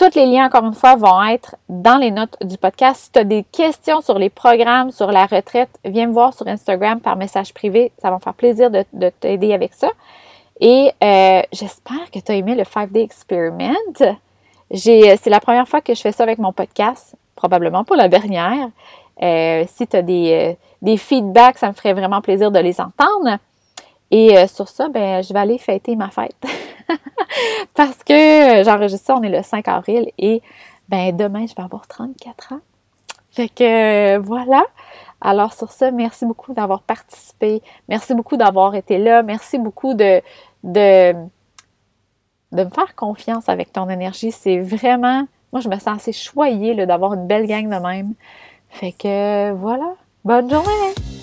Tous 0.03 0.19
les 0.19 0.27
liens, 0.27 0.47
encore 0.47 0.65
une 0.65 0.75
fois, 0.75 0.97
vont 0.97 1.23
être 1.23 1.55
dans 1.69 1.97
les 1.97 2.11
notes 2.11 2.37
du 2.43 2.59
podcast. 2.59 3.05
Si 3.05 3.13
tu 3.13 3.21
as 3.21 3.25
des 3.25 3.45
questions 3.45 4.01
sur 4.01 4.19
les 4.19 4.31
programmes, 4.31 4.91
sur 4.91 5.13
la 5.13 5.27
retraite, 5.27 5.71
viens 5.85 6.09
me 6.09 6.13
voir 6.13 6.35
sur 6.35 6.45
Instagram 6.49 6.99
par 6.99 7.15
message 7.15 7.55
privé. 7.55 7.93
Ça 7.99 8.11
va 8.11 8.17
me 8.17 8.21
faire 8.21 8.35
plaisir 8.35 8.69
de, 8.69 8.85
t'aider 9.21 9.55
avec 9.55 9.75
ça. 9.75 9.91
Et 10.59 10.91
euh, 11.05 11.43
j'espère 11.53 12.11
que 12.13 12.19
tu 12.19 12.33
as 12.33 12.35
aimé 12.35 12.57
le 12.57 12.65
5-Day 12.65 13.01
Experiment. 13.01 14.17
C'est 14.75 15.27
la 15.27 15.39
première 15.39 15.69
fois 15.69 15.81
que 15.81 15.95
je 15.95 16.01
fais 16.01 16.11
ça 16.11 16.25
avec 16.25 16.39
mon 16.39 16.53
podcast, 16.53 17.15
probablement 17.37 17.85
pas 17.85 17.95
la 17.95 18.09
dernière. 18.09 18.71
Euh, 19.23 19.65
si 19.69 19.87
tu 19.87 19.97
as 19.97 20.03
des, 20.03 20.33
euh, 20.33 20.55
des 20.83 20.97
feedbacks, 20.97 21.59
ça 21.59 21.69
me 21.69 21.75
ferait 21.75 21.93
vraiment 21.93 22.21
plaisir 22.21 22.51
de 22.51 22.59
les 22.59 22.81
entendre. 22.81 23.39
Et 24.13 24.47
sur 24.47 24.69
ça, 24.69 24.91
ben, 24.91 25.23
je 25.25 25.33
vais 25.33 25.41
aller 25.41 25.57
fêter 25.57 25.97
ma 25.97 26.11
fête. 26.11 26.37
Parce 27.75 28.05
que 28.05 28.63
j'enregistre 28.63 29.07
ça, 29.07 29.17
on 29.17 29.23
est 29.23 29.31
le 29.31 29.43
5 29.43 29.67
avril 29.69 30.11
et 30.19 30.43
ben 30.89 31.17
demain, 31.17 31.47
je 31.47 31.55
vais 31.55 31.63
avoir 31.63 31.87
34 31.87 32.53
ans. 32.53 32.61
Fait 33.31 33.49
que 33.49 34.19
voilà. 34.19 34.63
Alors 35.23 35.55
sur 35.55 35.73
ça, 35.73 35.91
merci 35.91 36.27
beaucoup 36.27 36.53
d'avoir 36.53 36.83
participé. 36.83 37.63
Merci 37.89 38.15
beaucoup 38.15 38.37
d'avoir 38.37 38.75
été 38.75 38.99
là. 38.99 39.23
Merci 39.23 39.59
beaucoup 39.59 39.95
de, 39.95 40.21
de, 40.63 41.13
de 42.53 42.65
me 42.65 42.71
faire 42.71 42.95
confiance 42.95 43.49
avec 43.49 43.73
ton 43.73 43.89
énergie. 43.89 44.31
C'est 44.33 44.59
vraiment, 44.59 45.27
moi 45.53 45.63
je 45.63 45.71
me 45.71 45.77
sens 45.77 45.97
assez 45.97 46.13
choyée 46.13 46.75
d'avoir 46.85 47.15
une 47.15 47.27
belle 47.27 47.47
gang 47.47 47.65
de 47.65 47.81
même. 47.83 48.13
Fait 48.69 48.93
que 48.93 49.53
voilà. 49.53 49.95
Bonne 50.25 50.51
journée! 50.51 51.22